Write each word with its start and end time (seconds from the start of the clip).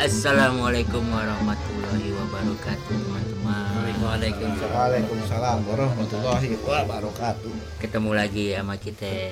Assalamualaikum 0.00 1.12
warahmatullahi 1.12 2.08
wabarakatuh 2.16 2.88
teman-teman 2.88 4.00
Waalaikumsalam. 4.00 4.72
Waalaikumsalam 4.72 5.58
warahmatullahi 5.68 6.56
wabarakatuh. 6.56 7.52
Ketemu 7.84 8.10
lagi 8.16 8.56
sama 8.56 8.80
kita 8.80 9.28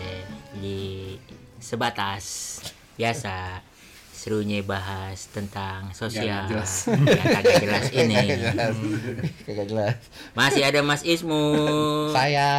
di 0.61 1.16
sebatas 1.57 2.61
biasa 3.00 3.64
serunya 4.19 4.59
bahas 4.61 5.30
tentang 5.30 5.95
sosial 5.95 6.43
Nggak 6.45 6.59
jelas. 6.59 6.73
yang 6.91 7.07
kagak 7.30 7.55
jelas 7.61 7.87
ini 7.96 8.17
Jelas. 8.35 8.75
Kagak 9.43 9.67
jelas. 9.68 9.95
masih 10.35 10.62
ada 10.62 10.82
Mas 10.82 11.03
Ismu 11.03 11.43
Saya 12.11 12.50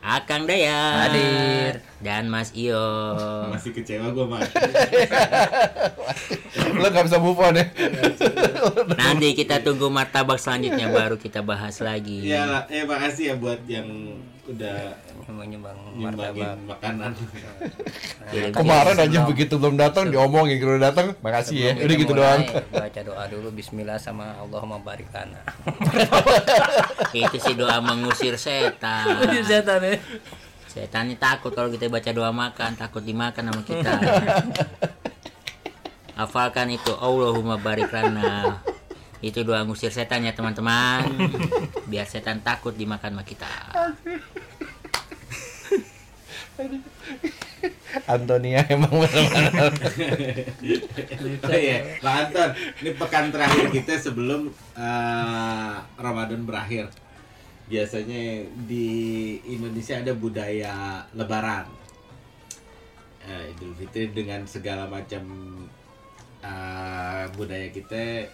Akang 0.00 0.44
Daya 0.44 1.04
Hadir. 1.04 1.84
dan 1.98 2.26
Mas 2.26 2.48
Iyo 2.50 2.80
Masih 3.50 3.70
kecewa 3.70 4.08
gue 4.08 4.24
mah. 4.24 4.40
lo 6.76 6.86
gak 6.86 7.04
bisa 7.04 7.18
move 7.18 7.38
on 7.38 7.54
ya. 7.54 7.66
nanti 9.00 9.32
kita 9.32 9.60
tunggu 9.60 9.86
martabak 9.86 10.36
selanjutnya 10.36 10.88
baru 10.88 11.16
kita 11.16 11.40
bahas 11.40 11.76
lagi 11.78 12.24
Iya 12.24 12.42
lah, 12.42 12.62
eh 12.68 12.82
makasih 12.82 13.24
ya 13.26 13.34
buat 13.36 13.60
yang 13.66 13.88
udah 14.46 14.94
nyumbangin 15.26 15.58
martabak 15.98 16.54
makanan. 16.66 17.10
Kirim- 18.30 18.54
Kemarin 18.58 18.96
aja 18.98 19.18
begitu 19.26 19.54
belum 19.58 19.74
datang 19.74 20.08
diomongin 20.08 20.62
kalau 20.62 20.78
datang 20.78 21.06
makasih 21.20 21.56
ya. 21.58 21.70
Udah 21.82 21.96
gitu 21.98 22.12
doang. 22.14 22.42
baca 22.70 23.00
doa 23.02 23.22
dulu 23.26 23.48
Bismillah 23.50 23.98
sama 23.98 24.38
Allahumma 24.38 24.78
barik 24.78 25.10
lana 25.10 25.42
itu 27.16 27.36
sih 27.42 27.54
doa 27.58 27.82
mengusir 27.82 28.38
setan 28.38 29.06
setan 29.42 29.82
ya 29.82 29.98
Setannya 30.66 31.16
takut 31.16 31.56
kalau 31.56 31.72
kita 31.72 31.88
baca 31.88 32.10
doa 32.12 32.28
makan, 32.28 32.76
takut 32.76 33.00
dimakan 33.00 33.48
sama 33.48 33.62
kita. 33.64 33.96
Hafalkan 36.20 36.68
itu 36.68 36.92
Allahumma 36.92 37.56
barik 37.56 37.88
lana. 37.88 38.60
Itu 39.24 39.40
doa 39.40 39.64
ngusir 39.64 39.88
setan 39.88 40.28
ya 40.28 40.36
teman-teman. 40.36 41.08
Biar 41.88 42.04
setan 42.04 42.44
takut 42.44 42.76
dimakan 42.76 43.16
sama 43.16 43.24
kita. 43.24 43.48
Antonia 48.14 48.64
emang 48.68 48.92
benar-benar. 48.92 49.72
oh 51.48 51.56
iya, 51.56 51.78
Bang 52.00 52.16
Anton, 52.28 52.50
ini 52.80 52.90
pekan 52.96 53.28
terakhir 53.28 53.66
kita 53.72 53.94
sebelum 54.00 54.48
eh, 54.76 55.74
Ramadan 56.00 56.48
berakhir. 56.48 56.88
Biasanya 57.66 58.46
di 58.64 58.88
Indonesia 59.50 59.98
ada 59.98 60.14
budaya 60.14 61.04
Lebaran. 61.12 61.66
Eh, 63.26 63.52
Idul 63.52 63.74
Fitri 63.74 64.14
dengan 64.14 64.46
segala 64.46 64.86
macam 64.86 65.24
eh, 66.40 67.24
budaya 67.34 67.68
kita, 67.74 68.24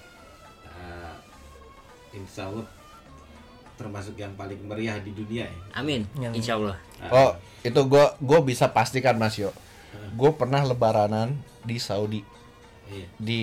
eh, 0.69 1.15
Insya 2.13 2.53
Allah 2.53 2.82
termasuk 3.83 4.15
yang 4.15 4.31
paling 4.33 4.63
meriah 4.63 4.97
di 5.03 5.11
dunia 5.11 5.45
ya. 5.45 5.59
Amin. 5.75 6.07
Insya 6.33 6.55
Allah. 6.55 6.79
Oh, 7.11 7.35
itu 7.61 7.81
gua 7.85 8.15
gua 8.23 8.39
bisa 8.41 8.71
pastikan 8.71 9.19
Mas 9.19 9.35
Yo. 9.35 9.51
Gue 10.13 10.31
pernah 10.33 10.61
lebaranan 10.61 11.35
di 11.65 11.77
Saudi 11.77 12.21
Iya. 12.89 13.07
di 13.17 13.43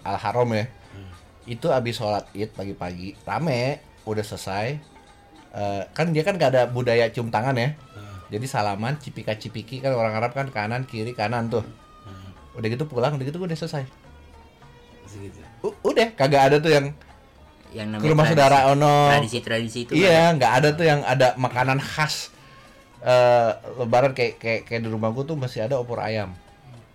Al 0.00 0.16
Haram 0.16 0.48
ya. 0.52 0.68
Itu 1.44 1.68
abis 1.68 1.96
sholat 1.96 2.24
id 2.32 2.52
pagi-pagi 2.52 3.16
rame 3.24 3.80
udah 4.04 4.24
selesai. 4.24 4.80
Eh, 5.54 5.82
kan 5.92 6.12
dia 6.12 6.20
kan 6.20 6.36
gak 6.36 6.50
ada 6.56 6.62
budaya 6.66 7.08
cium 7.08 7.28
tangan 7.28 7.56
ya. 7.56 7.72
Jadi 8.32 8.46
salaman 8.48 8.96
cipika 8.98 9.36
cipiki 9.36 9.78
kan 9.78 9.92
orang 9.92 10.16
Arab 10.16 10.32
kan 10.32 10.48
kanan 10.48 10.84
kiri 10.84 11.12
kanan 11.12 11.48
tuh. 11.48 11.64
Udah 12.56 12.68
gitu 12.68 12.84
pulang 12.84 13.16
udah 13.16 13.24
gitu 13.24 13.38
udah 13.38 13.56
selesai. 13.56 13.84
Segitu. 15.04 15.40
U- 15.60 15.76
udah 15.84 16.12
kagak 16.16 16.52
ada 16.52 16.56
tuh 16.58 16.72
yang 16.72 16.92
Yang 17.74 17.88
ke 18.00 18.06
rumah 18.06 18.24
saudara 18.24 18.58
ono. 18.70 19.10
Tradisi-tradisi 19.10 19.78
itu. 19.84 19.92
Iya, 19.98 20.30
nggak 20.38 20.52
ada 20.62 20.68
tuh 20.72 20.86
yang 20.86 21.02
ada 21.02 21.34
makanan 21.34 21.82
khas 21.82 22.30
eh 23.04 23.50
lebaran 23.76 24.16
kayak 24.16 24.40
kayak 24.40 24.60
kayak 24.64 24.80
di 24.80 24.88
rumahku 24.88 25.28
tuh 25.28 25.36
masih 25.36 25.68
ada 25.68 25.76
opor 25.76 26.00
ayam. 26.00 26.32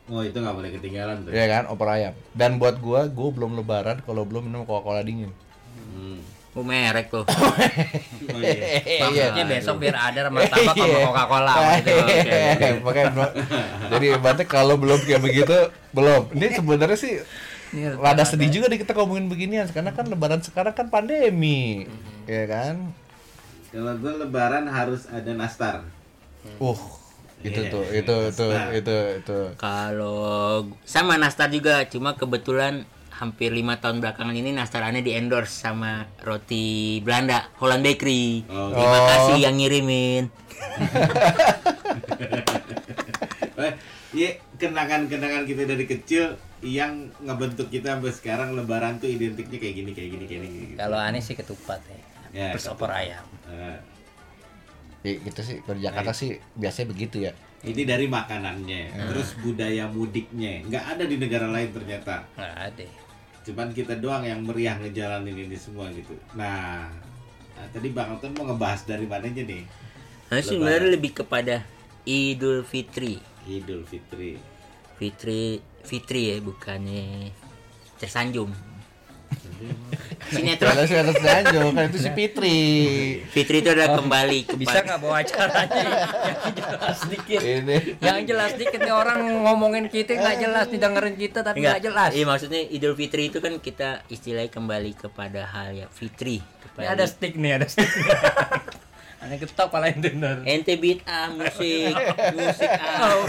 Oh 0.09 0.25
itu 0.25 0.41
nggak 0.41 0.55
boleh 0.57 0.69
ketinggalan 0.73 1.21
tuh. 1.21 1.31
Iya 1.37 1.45
kan, 1.45 1.63
opor 1.69 1.85
ayam. 1.85 2.17
Dan 2.33 2.57
buat 2.57 2.81
gua, 2.81 3.05
gua 3.05 3.29
belum 3.29 3.53
lebaran 3.61 4.01
kalau 4.01 4.25
belum 4.25 4.49
minum 4.49 4.65
Coca-Cola 4.65 5.05
dingin. 5.05 5.29
Hmm. 5.93 6.17
Oh, 6.57 6.65
merek 6.65 7.13
tuh. 7.13 7.23
Oh, 8.29 8.41
iya. 8.45 9.09
maksudnya 9.09 9.45
besok 9.49 9.75
biar 9.81 9.95
ada 9.97 10.29
martabak 10.29 10.73
sama 10.77 10.85
Iya. 10.85 10.99
Coca-Cola 11.05 11.53
gitu 11.81 11.93
Makanya 12.85 13.09
bro, 13.09 13.27
jadi 13.89 14.07
berarti 14.21 14.43
kalau 14.45 14.75
belum 14.77 14.99
kayak 15.01 15.21
begitu 15.21 15.57
belum. 15.93 16.21
Ini 16.33 16.45
sebenarnya 16.57 16.97
sih 16.97 17.13
Ini 17.69 17.95
rada 17.95 18.23
sedih 18.23 18.49
juga 18.49 18.65
nih 18.67 18.79
kita 18.81 18.91
ngomongin 18.93 19.25
beginian 19.27 19.65
karena 19.69 19.91
kan 19.91 20.05
lebaran 20.05 20.39
sekarang 20.39 20.71
kan 20.71 20.87
pandemi. 20.87 21.85
Iya 22.25 22.43
kan? 22.45 22.75
Kalau 23.69 23.93
gue 23.95 24.13
lebaran 24.19 24.65
harus 24.65 25.05
ada 25.05 25.29
nastar. 25.31 25.85
Uh, 26.57 26.75
itu 27.39 27.55
Iya, 27.55 27.69
tuh, 27.69 27.83
itu 27.85 28.13
itu 28.27 28.43
nastar. 28.47 28.69
itu 28.73 28.95
itu. 29.21 29.37
Kalau 29.55 30.65
sama 30.83 31.15
Nastar 31.15 31.47
juga, 31.49 31.85
cuma 31.85 32.13
kebetulan 32.13 32.83
hampir 33.11 33.51
lima 33.51 33.75
tahun 33.77 33.99
belakangan 33.99 34.33
ini 34.33 34.49
Nastarannya 34.49 34.99
di 34.99 35.13
endorse 35.13 35.53
sama 35.53 36.07
roti 36.19 36.97
Belanda, 36.99 37.47
Holland 37.59 37.83
Bakery. 37.83 38.43
Oh. 38.47 38.71
Terima 38.73 38.97
Oh. 38.97 39.05
kasih 39.05 39.35
yang 39.39 39.55
ngirimin. 39.55 40.23
Iya, 44.09 44.41
kenangan-kenangan 44.57 45.45
kita 45.45 45.69
dari 45.69 45.85
kecil 45.85 46.33
yang 46.59 47.13
ngebentuk 47.21 47.69
kita 47.69 47.95
sampai 47.95 48.11
sekarang 48.11 48.57
lebaran 48.57 48.97
tuh 48.97 49.07
identiknya 49.07 49.61
kayak 49.61 49.75
gini, 49.79 49.91
kayak 49.93 50.09
gini, 50.11 50.25
kayak 50.25 50.41
gini. 50.43 50.65
Gitu. 50.73 50.77
kalau 50.77 50.97
aneh 50.97 51.21
sih 51.21 51.35
ketupat 51.37 51.79
ya 51.87 51.99
Ya, 52.29 52.53
terus 52.53 52.69
opor 52.69 52.93
ayam 52.93 53.25
Eh, 53.49 53.77
Ya, 54.99 55.15
gitu 55.15 55.39
sih 55.41 55.57
kalau 55.63 55.79
di 55.79 55.83
Jakarta 55.87 56.11
sih 56.11 56.35
biasanya 56.53 56.87
begitu 56.91 57.17
ya. 57.23 57.31
ini 57.59 57.83
dari 57.83 58.05
makanannya, 58.05 58.83
terus 59.09 59.35
budaya 59.39 59.87
mudiknya, 59.87 60.59
nggak 60.67 60.85
ada 60.95 61.03
di 61.03 61.15
negara 61.15 61.47
lain 61.47 61.71
ternyata. 61.71 62.23
nggak 62.35 62.55
ada 62.55 62.85
Cuman 63.43 63.71
kita 63.71 63.95
doang 63.97 64.21
yang 64.21 64.43
meriah 64.43 64.75
ngejalanin 64.75 65.47
ini 65.47 65.55
semua 65.55 65.87
gitu. 65.89 66.13
Nah, 66.35 66.85
nah, 67.55 67.65
tadi 67.71 67.89
Bang 67.89 68.13
Anton 68.13 68.35
mau 68.35 68.45
ngebahas 68.45 68.83
dari 68.85 69.07
mananya 69.07 69.41
nih? 69.41 69.63
Nah, 70.29 70.39
sebenarnya 70.39 70.93
lebih 70.93 71.15
kepada 71.15 71.63
Idul 72.03 72.61
Fitri. 72.61 73.17
Idul 73.47 73.87
Fitri. 73.87 74.35
Fitri 74.99 75.63
Fitri 75.87 76.35
ya, 76.35 76.37
bukannya 76.43 77.31
tersanjung. 77.99 78.51
Sinetron 80.33 80.73
Kalau 80.73 80.85
harus 80.85 81.17
lanjut, 81.21 81.73
kan 81.73 81.83
itu 81.89 81.99
si 82.01 82.09
Fitri. 82.13 82.59
Fitri 83.29 83.61
itu 83.61 83.69
adalah 83.71 83.97
kembali 83.97 84.39
kepada 84.45 84.57
bisa 84.61 84.77
nggak 84.85 84.99
bawa 85.01 85.15
acaranya 85.21 85.85
yang 86.25 86.53
jelas 86.57 86.99
dikit 87.09 87.41
Ini 87.41 87.77
yang 88.01 88.19
jelas 88.25 88.51
dikit 88.57 88.79
nih 88.81 88.93
orang 88.93 89.19
ngomongin 89.45 89.85
kita 89.89 90.17
nggak 90.17 90.37
jelas 90.41 90.65
didengerin 90.69 91.15
kita 91.17 91.39
tapi 91.41 91.61
nggak 91.61 91.81
jelas 91.81 92.09
Iya 92.13 92.25
maksudnya 92.25 92.61
Idul 92.61 92.93
Fitri 92.97 93.29
itu 93.29 93.41
kan 93.41 93.57
kita 93.57 94.05
istilahnya 94.09 94.49
kembali 94.53 94.91
kepada 94.97 95.45
hal 95.49 95.77
ya 95.77 95.87
fitri. 95.89 96.41
ini 96.77 96.85
ada 96.85 97.05
stick 97.09 97.33
nih 97.35 97.51
ada 97.57 97.67
stick 97.69 97.89
aneh 99.19 99.35
ketok 99.35 99.67
paling 99.67 99.99
bener 99.99 100.39
ente 100.47 100.79
beat 100.79 101.03
ah 101.03 101.27
musik 101.27 101.91
musik 102.39 102.71
ah. 102.71 103.19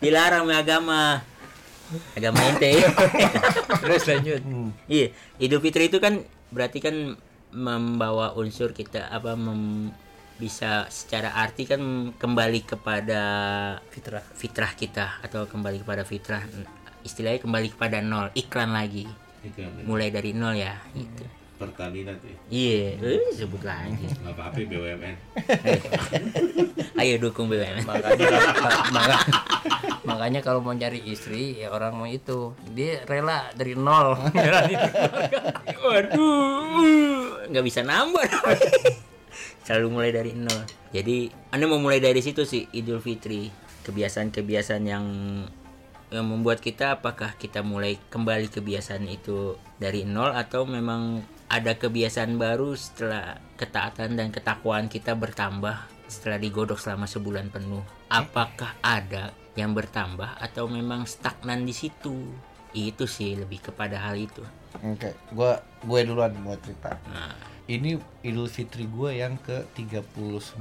Dilarang 0.00 0.48
agama. 0.52 1.24
Agama 2.12 2.40
ente. 2.44 2.76
Terus 3.84 4.04
lanjut. 4.04 4.40
Iya 4.84 5.06
Idul 5.40 5.64
Fitri 5.64 5.88
itu 5.88 5.96
kan 5.96 6.20
berarti 6.52 6.80
kan 6.80 7.16
membawa 7.54 8.36
unsur 8.36 8.76
kita 8.76 9.08
apa 9.08 9.32
mem- 9.32 9.94
bisa 10.34 10.90
secara 10.90 11.30
arti 11.38 11.64
kan 11.64 12.10
kembali 12.18 12.66
kepada 12.66 13.22
fitrah. 13.94 14.24
fitrah 14.34 14.72
kita 14.74 15.22
atau 15.24 15.46
kembali 15.48 15.80
kepada 15.86 16.02
fitrah. 16.04 16.44
Istilahnya 17.00 17.40
kembali 17.40 17.72
kepada 17.72 18.04
nol 18.04 18.28
iklan 18.36 18.72
lagi. 18.72 19.08
Iklan, 19.44 19.84
mulai 19.84 20.08
dari 20.08 20.32
nol 20.32 20.56
ya 20.56 20.80
gitu 20.96 21.43
Pertamina 21.54 22.10
tuh. 22.18 22.26
ya. 22.26 22.38
iya. 22.50 22.84
Eh, 22.98 23.30
sebut 23.30 23.62
lagi. 23.62 24.10
Nggak 24.10 24.34
apa-apa 24.34 24.58
BUMN. 24.58 25.14
ayo 27.00 27.14
dukung 27.22 27.46
BUMN 27.46 27.86
makanya 27.86 28.26
maka, 28.96 29.18
makanya 30.02 30.40
kalau 30.42 30.58
mau 30.62 30.74
cari 30.74 30.98
istri 31.06 31.62
ya 31.62 31.70
orang 31.70 31.94
mau 31.94 32.10
itu. 32.10 32.58
Dia 32.74 33.06
rela 33.06 33.54
dari 33.54 33.78
nol. 33.78 34.18
Waduh. 35.86 37.46
Nggak 37.46 37.64
bisa 37.64 37.86
nambah. 37.86 38.26
Selalu 39.62 39.86
mulai 39.94 40.10
dari 40.10 40.34
nol. 40.34 40.66
Jadi 40.90 41.30
anda 41.54 41.70
mau 41.70 41.78
mulai 41.78 42.02
dari 42.02 42.18
situ 42.18 42.42
sih 42.42 42.66
Idul 42.74 42.98
Fitri. 42.98 43.46
Kebiasaan-kebiasaan 43.84 44.84
yang 44.90 45.06
yang 46.14 46.30
membuat 46.30 46.62
kita 46.62 47.02
apakah 47.02 47.34
kita 47.34 47.66
mulai 47.66 47.98
kembali 48.10 48.46
kebiasaan 48.46 49.02
itu 49.10 49.58
dari 49.82 50.06
nol 50.06 50.30
atau 50.30 50.62
memang 50.62 51.26
ada 51.54 51.78
kebiasaan 51.78 52.34
baru 52.34 52.74
setelah 52.74 53.38
ketaatan 53.54 54.18
dan 54.18 54.34
ketakwaan 54.34 54.90
kita 54.90 55.14
bertambah 55.14 55.86
setelah 56.10 56.42
digodok 56.42 56.82
selama 56.82 57.06
sebulan 57.06 57.54
penuh. 57.54 57.86
Apakah 58.10 58.74
ada 58.82 59.30
yang 59.54 59.70
bertambah 59.70 60.34
atau 60.42 60.66
memang 60.66 61.06
stagnan 61.06 61.62
di 61.62 61.70
situ? 61.70 62.34
Itu 62.74 63.06
sih 63.06 63.38
lebih 63.38 63.70
kepada 63.70 64.02
hal 64.02 64.18
itu. 64.18 64.42
Oke, 64.82 65.14
gua 65.30 65.62
gue 65.86 66.00
duluan 66.02 66.34
mau 66.42 66.58
cerita. 66.58 66.98
nah. 67.06 67.30
Ini 67.64 67.96
Idul 68.26 68.50
Fitri 68.50 68.84
gue 68.90 69.24
yang 69.24 69.38
ke 69.38 69.64
39 69.78 70.58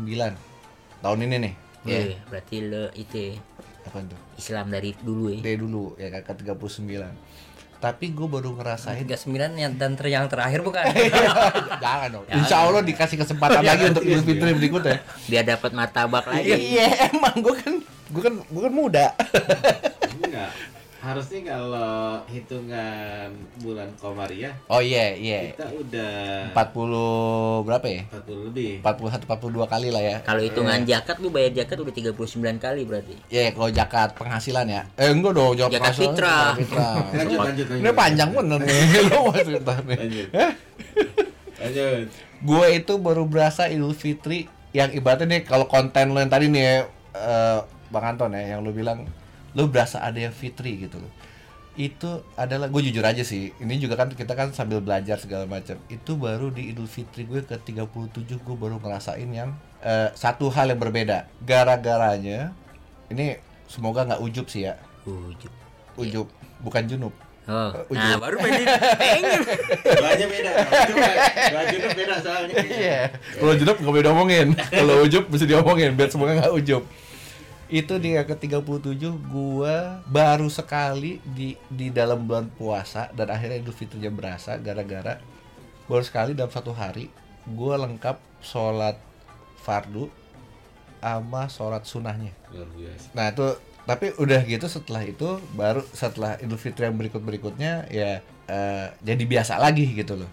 tahun 1.03 1.19
ini 1.25 1.35
nih. 1.41 1.53
Ya, 1.83 1.99
wih, 1.99 2.19
berarti 2.31 2.57
lo 2.63 2.87
itu 2.95 3.15
ya, 3.17 3.35
apa 3.83 4.07
tuh? 4.07 4.21
Islam 4.39 4.71
dari 4.71 4.95
dulu 4.95 5.35
ya. 5.35 5.43
Dari 5.43 5.57
dulu 5.59 5.99
ya 5.99 6.07
kan, 6.13 6.21
ke 6.23 6.47
39. 6.47 7.03
Tapi 7.83 8.15
gue 8.15 8.27
baru 8.31 8.55
ngerasain 8.55 9.03
39 9.03 9.59
yang 9.59 9.75
dan 9.75 9.99
ter 9.99 10.07
yang 10.07 10.31
terakhir 10.31 10.63
bukan? 10.63 10.87
Jangan 11.83 12.15
dong. 12.15 12.23
Insya 12.31 12.63
Allah 12.63 12.79
dikasih 12.79 13.19
kesempatan 13.19 13.59
lagi 13.67 13.91
untuk 13.91 14.07
Idul 14.07 14.23
Fitri 14.23 14.55
berikutnya. 14.55 15.03
biar 15.27 15.43
dapat 15.43 15.75
martabak 15.75 16.23
lagi 16.31 16.79
Iya, 16.79 17.11
emang 17.11 17.43
gue 17.43 17.55
kan 17.59 17.73
gue 17.83 18.21
kan 18.23 18.33
gue 18.39 18.61
kan 18.63 18.71
muda. 18.71 19.11
Harusnya 21.03 21.51
kalau 21.51 21.99
hitungan 22.31 23.27
bulan 23.59 23.91
Komariah 23.99 24.55
Oh 24.65 24.79
iya, 24.79 25.11
iya. 25.11 25.51
kita 25.51 25.67
udah 25.67 26.15
40 26.55 27.67
berapa 27.67 27.83
ya? 27.83 28.01
40 28.23 28.47
lebih. 28.47 28.71
41 28.79 29.27
42 29.27 29.67
kali 29.67 29.87
lah 29.91 29.99
ya. 29.99 30.17
kalau 30.23 30.39
hitungan 30.39 30.79
zakat 30.87 31.19
lu 31.19 31.27
bayar 31.27 31.51
zakat 31.53 31.75
udah 31.75 31.91
39 31.91 32.15
kali 32.55 32.81
berarti 32.87 33.19
Ya, 33.27 33.51
kalau 33.51 33.67
zakat 33.67 34.15
penghasilan 34.15 34.63
ya. 34.63 34.87
Eh 34.95 35.11
enggak 35.11 35.35
dong, 35.35 35.59
Zakat 35.59 35.75
penghasilan. 35.75 36.15
fitrah. 36.15 36.39
zakat 36.47 36.59
fitrah. 36.63 36.95
Lanjut, 37.19 37.37
lanjut, 37.37 37.65
lanjut. 37.67 37.83
Ini 37.83 37.89
panjang 37.91 38.29
bener 38.31 38.59
nih. 38.63 38.79
Lu 39.03 39.17
mau 39.21 39.35
cerita 39.35 39.73
nih. 39.83 39.97
Lanjut. 39.99 40.27
Lanjut. 41.59 42.05
Gue 42.39 42.65
itu 42.73 42.93
baru 42.95 43.23
berasa 43.23 43.67
Idul 43.67 43.91
Fitri 43.91 44.47
yang 44.71 44.87
ibaratnya 44.89 45.27
nih 45.29 45.41
kalau 45.43 45.67
konten 45.67 46.11
lo 46.11 46.19
yang 46.19 46.27
tadi 46.27 46.47
nih 46.47 46.63
ya, 46.63 46.75
eh, 47.13 47.57
Bang 47.87 48.05
Anton 48.09 48.31
ya 48.31 48.55
yang 48.55 48.63
lu 48.63 48.71
bilang 48.71 49.03
lu 49.53 49.69
berasa 49.69 50.01
ada 50.01 50.17
yang 50.17 50.33
Fitri 50.33 50.85
gitu 50.85 50.97
loh. 51.01 51.11
Itu 51.73 52.21
adalah 52.37 52.69
gue 52.69 52.81
jujur 52.85 53.01
aja 53.01 53.25
sih. 53.25 53.49
Ini 53.57 53.81
juga 53.81 53.97
kan 53.97 54.13
kita 54.13 54.37
kan 54.37 54.53
sambil 54.53 54.77
belajar 54.81 55.17
segala 55.17 55.49
macam. 55.49 55.77
Itu 55.89 56.17
baru 56.17 56.53
di 56.53 56.69
Idul 56.69 56.85
Fitri 56.85 57.25
gue 57.25 57.41
ke 57.41 57.57
37 57.57 58.13
gue 58.37 58.55
baru 58.57 58.77
ngerasain 58.77 59.29
yang 59.29 59.57
eh, 59.81 60.13
satu 60.13 60.53
hal 60.53 60.69
yang 60.69 60.77
berbeda. 60.81 61.25
Gara-garanya 61.41 62.53
ini 63.09 63.37
semoga 63.65 64.05
nggak 64.05 64.21
ujub 64.21 64.45
sih 64.49 64.69
ya. 64.69 64.77
Ujub. 65.09 65.53
Ujub 65.97 66.27
bukan 66.61 66.85
junub. 66.85 67.13
Oh, 67.43 67.75
Ujub. 67.91 67.99
nah 67.99 68.15
baru 68.23 68.39
pengen 68.39 68.63
pengen. 68.95 69.39
Doanya 69.83 70.25
beda. 70.31 70.51
Doa 71.51 71.63
junub 71.67 71.91
beda 71.91 72.15
soalnya. 72.23 72.55
Iya. 72.63 72.99
Kalau 73.35 73.53
junub 73.59 73.75
nggak 73.83 73.91
boleh 73.91 74.05
diomongin. 74.05 74.47
Kalau 74.71 74.95
ujub 75.03 75.23
bisa 75.27 75.43
diomongin 75.43 75.91
biar 75.97 76.07
semoga 76.07 76.39
nggak 76.39 76.53
ujub. 76.55 76.83
Itu 77.73 77.97
di 77.97 78.13
ke 78.13 78.37
37 78.37 78.61
gua 79.33 80.05
baru 80.05 80.45
sekali 80.45 81.17
di 81.25 81.57
di 81.67 81.89
dalam 81.89 82.29
bulan 82.29 82.45
puasa 82.53 83.09
dan 83.11 83.33
akhirnya 83.33 83.57
Idul 83.57 83.73
Fitrinya 83.73 84.13
berasa 84.13 84.61
gara-gara 84.61 85.17
baru 85.89 86.05
sekali 86.05 86.37
dalam 86.37 86.53
satu 86.53 86.69
hari 86.69 87.09
gua 87.49 87.81
lengkap 87.81 88.21
sholat 88.45 88.93
fardu 89.57 90.05
sama 91.01 91.49
sholat 91.49 91.81
biasa. 92.69 93.07
Nah 93.17 93.33
itu 93.33 93.47
tapi 93.83 94.13
udah 94.15 94.45
gitu 94.45 94.69
setelah 94.69 95.03
itu 95.03 95.41
baru 95.57 95.81
setelah 95.91 96.37
Idul 96.39 96.61
Fitri 96.61 96.85
yang 96.85 96.95
berikut 96.95 97.19
berikutnya 97.19 97.89
ya 97.89 98.21
eh, 98.45 98.87
jadi 99.01 99.23
biasa 99.25 99.57
lagi 99.57 99.89
gitu 99.91 100.13
loh. 100.13 100.29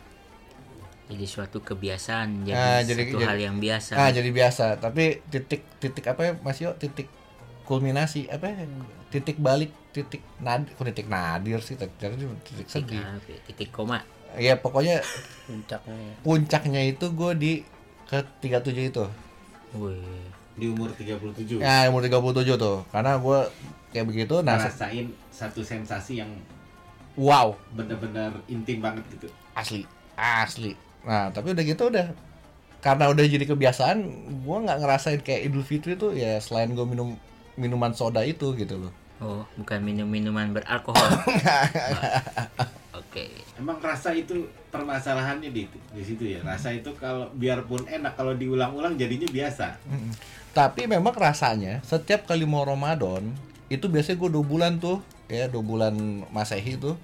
Jadi 1.11 1.27
suatu 1.27 1.59
kebiasaan, 1.59 2.47
jadi, 2.47 2.55
Ah, 2.55 2.81
jadi- 2.87 3.11
satu 3.11 3.19
jadi- 3.19 3.27
hal 3.27 3.39
yang 3.43 3.57
biasa. 3.59 3.99
Ah 3.99 4.15
jadi 4.15 4.31
biasa, 4.31 4.79
tapi 4.79 5.19
titik 5.27 5.67
titik 5.83 6.07
apa 6.07 6.23
ya 6.23 6.33
Mas 6.39 6.63
Yo? 6.63 6.71
Titik 6.79 7.11
kulminasi 7.71 8.27
apa 8.27 8.51
ya? 8.51 8.67
Titik 9.15 9.39
balik, 9.39 9.71
titik 9.95 10.27
nad, 10.43 10.67
kok 10.67 10.83
titik 10.91 11.07
nadir 11.07 11.63
sih, 11.63 11.79
titik, 11.79 11.95
titik 11.95 12.27
titik, 12.43 12.67
sedih. 12.67 12.99
titik 13.47 13.71
koma. 13.71 14.03
Ya 14.35 14.59
pokoknya 14.59 15.03
Puncaknya. 15.47 16.15
puncaknya 16.23 16.83
itu 16.91 17.07
gue 17.15 17.31
di 17.39 17.53
ke 18.11 18.19
37 18.43 18.91
itu. 18.91 19.07
Wih. 19.79 20.27
Di 20.59 20.67
umur 20.67 20.91
37. 20.99 21.63
Ya 21.63 21.87
umur 21.87 22.03
37 22.03 22.59
tuh, 22.59 22.83
karena 22.91 23.19
gue 23.23 23.39
kayak 23.95 24.07
begitu. 24.07 24.43
Nah, 24.43 24.59
ngerasain 24.59 25.07
satu 25.31 25.63
sensasi 25.63 26.23
yang 26.23 26.31
wow, 27.19 27.55
benar-benar 27.75 28.35
intim 28.51 28.83
banget 28.83 29.03
gitu. 29.15 29.31
asli, 29.55 29.83
asli. 30.19 30.75
Nah 31.03 31.31
tapi 31.35 31.55
udah 31.55 31.65
gitu 31.67 31.91
udah 31.91 32.15
karena 32.81 33.13
udah 33.13 33.25
jadi 33.27 33.45
kebiasaan, 33.45 33.99
gue 34.41 34.57
nggak 34.65 34.79
ngerasain 34.81 35.21
kayak 35.21 35.53
Idul 35.53 35.67
Fitri 35.67 36.01
tuh 36.01 36.17
ya 36.17 36.41
selain 36.41 36.73
gue 36.73 36.87
minum 36.87 37.19
minuman 37.59 37.95
soda 37.95 38.23
itu 38.23 38.53
gitu 38.55 38.77
loh. 38.77 38.93
Oh, 39.21 39.45
bukan 39.61 39.85
minum-minuman 39.85 40.53
beralkohol. 40.57 40.97
Ah, 42.61 42.69
Oke. 42.97 43.31
Emang 43.59 43.81
rasa 43.81 44.13
itu 44.15 44.49
permasalahannya 44.71 45.51
di 45.51 45.67
di 45.69 46.03
situ 46.05 46.25
ya. 46.25 46.41
Rasa 46.47 46.73
itu 46.73 46.93
kalau 46.97 47.29
biarpun 47.35 47.85
enak 47.89 48.17
kalau 48.17 48.33
diulang-ulang 48.37 48.95
jadinya 48.97 49.29
biasa. 49.29 49.77
Mm-mm. 49.89 50.13
Tapi 50.55 50.87
memang 50.87 51.15
rasanya 51.15 51.83
setiap 51.83 52.27
kali 52.27 52.47
mau 52.47 52.63
Ramadan 52.63 53.35
itu 53.71 53.87
biasanya 53.87 54.19
gue 54.19 54.31
dua 54.35 54.45
bulan 54.45 54.73
tuh 54.83 54.99
ya 55.31 55.47
dua 55.47 55.63
bulan 55.63 55.95
masehi 56.35 56.75
tuh 56.75 56.99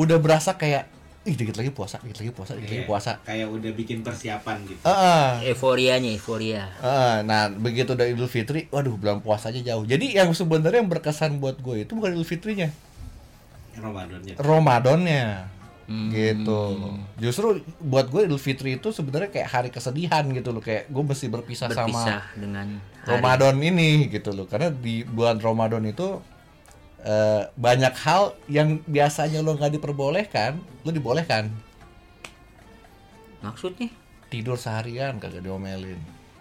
udah 0.00 0.16
berasa 0.16 0.56
kayak 0.56 0.88
ih 1.20 1.36
dikit 1.36 1.52
lagi 1.60 1.68
puasa 1.68 2.00
dikit 2.00 2.16
lagi 2.24 2.32
puasa 2.32 2.56
dikit 2.56 2.64
lagi 2.72 2.80
Iya, 2.80 2.88
puasa. 2.88 3.10
Kayak 3.28 3.48
udah 3.52 3.72
bikin 3.76 4.00
persiapan 4.00 4.56
gitu. 4.64 4.80
Heeh. 4.88 5.52
Euforianya, 5.52 6.08
euforia. 6.16 6.64
Heeh. 6.80 7.14
nah 7.28 7.52
begitu 7.52 7.92
udah 7.92 8.08
Idul 8.08 8.24
Fitri, 8.24 8.72
waduh 8.72 8.96
bulan 8.96 9.20
puasanya 9.20 9.60
jauh. 9.60 9.84
Jadi 9.84 10.16
yang 10.16 10.32
sebenarnya 10.32 10.80
yang 10.80 10.88
berkesan 10.88 11.36
buat 11.36 11.60
gue 11.60 11.84
itu 11.84 11.92
bukan 11.92 12.16
Idul 12.16 12.24
Fitrinya, 12.24 12.72
Ramadannya. 13.76 14.34
Ramadannya. 14.40 15.26
Hmm. 15.90 16.06
Gitu. 16.14 16.62
Justru 17.18 17.66
buat 17.82 18.06
gue 18.08 18.24
Idul 18.24 18.38
Fitri 18.38 18.78
itu 18.78 18.88
sebenarnya 18.94 19.28
kayak 19.28 19.48
hari 19.50 19.68
kesedihan 19.74 20.22
gitu 20.30 20.54
loh, 20.54 20.62
kayak 20.62 20.86
gue 20.88 21.02
mesti 21.02 21.26
berpisah, 21.26 21.66
sama 21.68 21.90
Berpisah 21.90 22.22
dengan 22.38 22.78
hari. 23.02 23.10
Ramadan 23.18 23.56
ini 23.58 24.06
gitu 24.08 24.30
loh 24.30 24.46
karena 24.46 24.70
di 24.70 25.02
bulan 25.02 25.36
Ramadan 25.42 25.82
itu 25.84 26.22
eh, 27.02 27.42
banyak 27.50 27.94
hal 27.96 28.22
yang 28.46 28.82
biasanya 28.84 29.40
lo 29.40 29.54
nggak 29.54 29.74
diperbolehkan 29.74 30.56
lo 30.80 30.90
dibolehkan 30.90 31.48
Maksudnya? 33.40 33.88
tidur 34.28 34.54
seharian 34.54 35.16
kagak 35.16 35.42
diomelin 35.42 35.98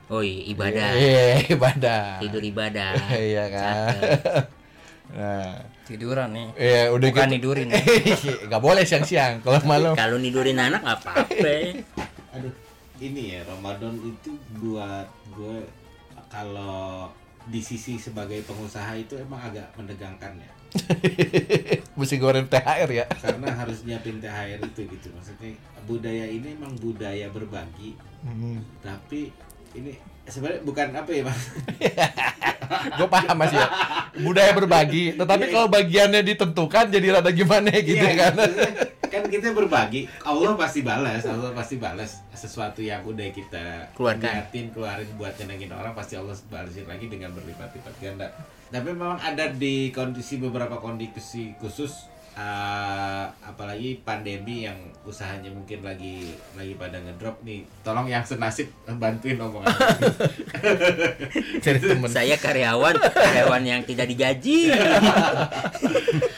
Oh 0.09 0.19
iya, 0.19 0.41
ibadah. 0.47 0.89
iya 0.93 1.21
ibadah 1.47 2.17
Tidur 2.19 2.41
ibadah. 2.43 2.93
iya 3.29 3.45
kan 3.47 3.93
nah 5.09 5.57
Tiduran 5.85 6.29
nih. 6.29 6.47
iya 6.55 6.81
udah 6.87 7.07
Bukan 7.09 7.27
gitu 7.27 7.33
nidurin. 7.49 7.67
nggak 8.45 8.61
boleh 8.61 8.85
siang-siang 8.85 9.41
kalau 9.41 9.57
malam 9.63 9.93
Kalau 9.93 10.17
nidurin 10.17 10.53
anak 10.55 10.81
nggak 10.81 10.99
apa-apa. 10.99 11.53
Aduh, 12.37 12.53
ini 12.99 13.33
ya 13.33 13.41
Ramadan 13.43 13.97
itu 13.97 14.29
buat 14.55 15.09
gue 15.33 15.65
kalau 16.29 17.09
di 17.45 17.57
sisi 17.57 17.97
sebagai 17.97 18.45
pengusaha 18.45 18.93
itu 18.93 19.17
emang 19.17 19.41
agak 19.41 19.65
menegangkan 19.73 20.37
ya. 20.37 20.51
mesti 21.99 22.15
goreng 22.17 22.45
THR 22.45 22.89
ya 22.89 23.05
Karena 23.09 23.49
harus 23.57 23.81
nyiapin 23.83 24.21
THR 24.21 24.61
itu 24.61 24.81
gitu. 24.85 25.07
Maksudnya 25.11 25.57
budaya 25.83 26.25
ini 26.25 26.53
emang 26.53 26.77
budaya 26.77 27.27
berbagi, 27.29 27.97
Hmm. 28.19 28.59
tapi 28.83 29.31
ini 29.71 29.95
sebenarnya 30.29 30.61
bukan 30.63 30.87
apa 30.93 31.09
ya 31.09 31.23
mas? 31.25 31.41
gue 32.97 33.07
paham 33.09 33.35
mas 33.35 33.51
ya 33.51 33.65
budaya 34.21 34.53
berbagi 34.53 35.17
tetapi 35.17 35.49
kalau 35.49 35.67
bagiannya 35.67 36.21
ditentukan 36.21 36.85
jadi 36.87 37.17
rada 37.17 37.31
gimana 37.33 37.73
gitu 37.73 37.97
Iya, 37.99 38.13
kan 38.29 38.33
kan 39.11 39.25
kita 39.25 39.57
berbagi, 39.57 40.05
Allah 40.21 40.53
pasti 40.53 40.85
balas, 40.85 41.25
Allah 41.25 41.49
pasti 41.49 41.81
balas 41.81 42.21
sesuatu 42.29 42.77
yang 42.77 43.01
udah 43.01 43.25
kita 43.33 43.89
Keluarkan. 43.97 44.21
niatin, 44.21 44.69
keluarin 44.69 45.09
buat 45.17 45.33
nyenengin 45.41 45.73
orang 45.73 45.97
pasti 45.97 46.13
Allah 46.13 46.37
balasin 46.45 46.85
lagi 46.85 47.09
dengan 47.09 47.33
berlipat-lipat 47.33 47.93
ganda. 47.97 48.29
Tapi 48.69 48.85
memang 48.93 49.17
ada 49.17 49.49
di 49.49 49.89
kondisi 49.89 50.37
beberapa 50.37 50.77
kondisi 50.77 51.57
khusus 51.57 52.05
eh, 52.37 53.25
apalagi 53.41 54.01
pandemi 54.05 54.67
yang 54.67 54.77
usahanya 55.05 55.49
mungkin 55.49 55.81
lagi 55.81 56.33
lagi 56.53 56.73
pada 56.77 57.01
ngedrop 57.01 57.41
nih. 57.41 57.65
Tolong 57.81 58.05
yang 58.05 58.21
senasib 58.21 58.69
bantuin 58.85 59.41
omongan. 59.41 59.69
Saya 62.13 62.35
karyawan, 62.37 62.95
karyawan 62.99 63.63
yang 63.65 63.81
tidak 63.85 64.09
digaji. 64.09 64.73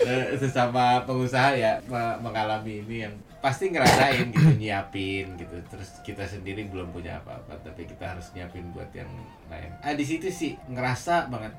Eh, 0.02 0.36
sesama 0.36 1.04
pengusaha 1.08 1.56
ya 1.56 1.80
me- 1.88 2.20
mengalami 2.20 2.84
ini 2.84 3.08
yang 3.08 3.16
pasti 3.42 3.74
ngerasain 3.74 4.30
gitu 4.30 4.54
nyiapin 4.62 5.34
gitu 5.34 5.58
terus 5.66 5.98
kita 6.06 6.22
sendiri 6.30 6.70
belum 6.70 6.94
punya 6.94 7.18
apa-apa 7.18 7.58
tapi 7.66 7.90
kita 7.90 8.14
harus 8.14 8.30
nyiapin 8.38 8.70
buat 8.70 8.86
yang 8.94 9.10
lain 9.50 9.74
ah 9.82 9.98
di 9.98 10.06
situ 10.06 10.30
sih 10.30 10.54
ngerasa 10.70 11.26
banget 11.26 11.50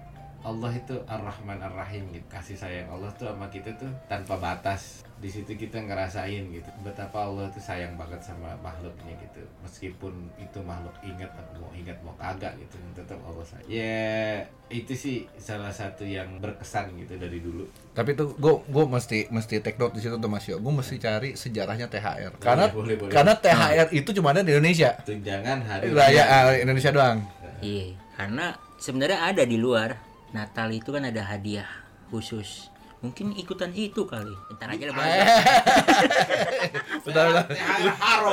Allah 0.43 0.75
itu 0.75 0.99
Ar-Rahman 1.07 1.63
Ar-Rahim 1.63 2.11
gitu. 2.11 2.27
Kasih 2.27 2.59
sayang 2.59 2.91
Allah 2.91 3.11
tuh 3.15 3.31
sama 3.31 3.47
kita 3.47 3.71
tuh 3.79 3.91
tanpa 4.11 4.35
batas. 4.39 5.07
Di 5.23 5.31
situ 5.31 5.55
kita 5.55 5.79
ngerasain 5.79 6.51
gitu 6.51 6.67
betapa 6.83 7.31
Allah 7.31 7.47
tuh 7.55 7.63
sayang 7.63 7.95
banget 7.95 8.19
sama 8.19 8.51
makhluknya 8.59 9.15
gitu. 9.23 9.39
Meskipun 9.63 10.11
itu 10.43 10.59
makhluk 10.67 10.99
ingat 11.07 11.31
mau 11.55 11.71
ingat 11.79 11.95
mau 12.03 12.11
kagak 12.19 12.59
gitu, 12.59 12.75
tetap 12.91 13.23
Allah 13.23 13.47
sayang. 13.47 13.71
Ya 13.71 14.43
itu 14.67 14.93
sih 14.99 15.17
salah 15.39 15.71
satu 15.71 16.03
yang 16.03 16.43
berkesan 16.43 16.91
gitu 16.99 17.15
dari 17.23 17.39
dulu. 17.39 17.63
Tapi 17.95 18.19
tuh 18.19 18.35
gue 18.35 18.55
gue 18.67 18.85
mesti 18.91 19.31
mesti 19.31 19.63
take 19.63 19.79
note 19.79 19.95
di 19.95 20.03
situ 20.03 20.19
tuh 20.19 20.27
Mas 20.27 20.43
Yo. 20.51 20.59
Gue 20.59 20.75
mesti 20.75 20.99
cari 20.99 21.39
sejarahnya 21.39 21.87
THR. 21.87 22.43
Karena 22.43 22.67
boleh, 22.75 22.99
boleh. 22.99 23.15
karena 23.15 23.39
THR 23.39 23.89
itu 23.95 24.11
cuma 24.11 24.35
ada 24.35 24.43
di 24.43 24.51
Indonesia. 24.51 24.91
Tunjangan 25.07 25.59
hari 25.63 25.95
Raya 25.95 26.25
ah, 26.27 26.51
Indonesia 26.59 26.91
doang. 26.91 27.23
Iya, 27.63 27.95
karena 28.19 28.59
sebenarnya 28.83 29.23
ada 29.23 29.47
di 29.47 29.55
luar. 29.55 30.12
Natal 30.33 30.73
itu 30.73 30.89
kan 30.89 31.05
ada 31.05 31.21
hadiah 31.21 31.69
khusus. 32.09 32.73
Mungkin 33.05 33.35
ikutan 33.37 33.69
itu 33.77 34.07
kali. 34.09 34.33
Ntar 34.57 34.73
aja 34.73 34.85
lah 34.89 34.95
bahas. 34.95 35.27
Bentar, 37.05 37.25
bentar. 37.35 37.45
THR 37.51 37.95
haram 37.99 38.33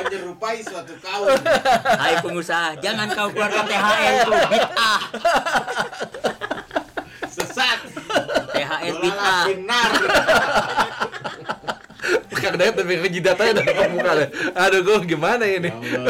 menyerupai 0.00 0.58
suatu 0.64 0.96
kaum. 1.04 1.36
Hai 1.84 2.16
pengusaha, 2.24 2.80
jangan 2.80 3.12
kau 3.12 3.28
keluarkan 3.28 3.68
THR 3.68 4.12
itu 4.24 4.32
bid'ah. 4.48 5.00
Sesat. 7.28 7.78
THR 8.56 8.94
bid'ah. 9.04 9.44
benar. 9.52 9.90
Kadang 12.38 12.72
tapi 12.72 12.94
kejidatnya 13.04 13.52
dari 13.60 13.86
muka 13.92 14.10
deh. 14.16 14.28
Aduh 14.56 14.80
gue 14.80 14.96
gimana 15.04 15.44
ini? 15.44 15.68
Ya. 15.68 16.00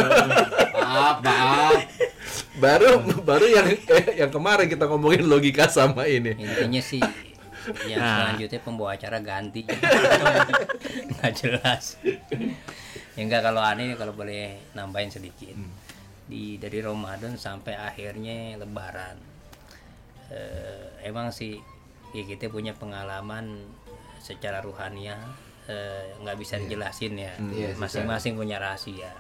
Maaf, 0.79 1.17
maaf. 1.27 1.83
Baru 2.59 2.91
baru 3.23 3.47
yang 3.47 3.67
eh, 3.71 4.19
yang 4.19 4.31
kemarin 4.31 4.67
kita 4.67 4.91
ngomongin 4.91 5.25
logika 5.27 5.71
sama 5.71 6.11
ini. 6.11 6.35
intinya 6.35 6.83
sih 6.83 7.03
yang 7.85 8.01
Nah. 8.01 8.33
selanjutnya 8.33 8.61
pembawa 8.65 8.97
acara 8.97 9.19
ganti. 9.21 9.63
Nggak 11.15 11.33
jelas. 11.37 12.01
Ya 13.15 13.21
enggak 13.23 13.43
kalau 13.45 13.61
aneh 13.61 13.95
kalau 13.95 14.15
boleh 14.17 14.59
nambahin 14.73 15.13
sedikit. 15.13 15.55
Di 16.29 16.57
dari 16.57 16.81
Ramadan 16.81 17.37
sampai 17.37 17.77
akhirnya 17.77 18.57
Lebaran. 18.57 19.17
Eh, 20.29 21.09
emang 21.09 21.33
sih 21.33 21.57
ya 22.13 22.25
kita 22.25 22.49
punya 22.49 22.73
pengalaman 22.73 23.69
secara 24.19 24.61
ruhaniah 24.65 25.21
eh, 25.69 26.17
nggak 26.25 26.37
bisa 26.41 26.57
dijelasin 26.57 27.15
ya. 27.21 27.33
Iya, 27.53 27.77
susah. 27.77 27.81
masing-masing 27.85 28.35
punya 28.35 28.57
rahasia 28.57 29.13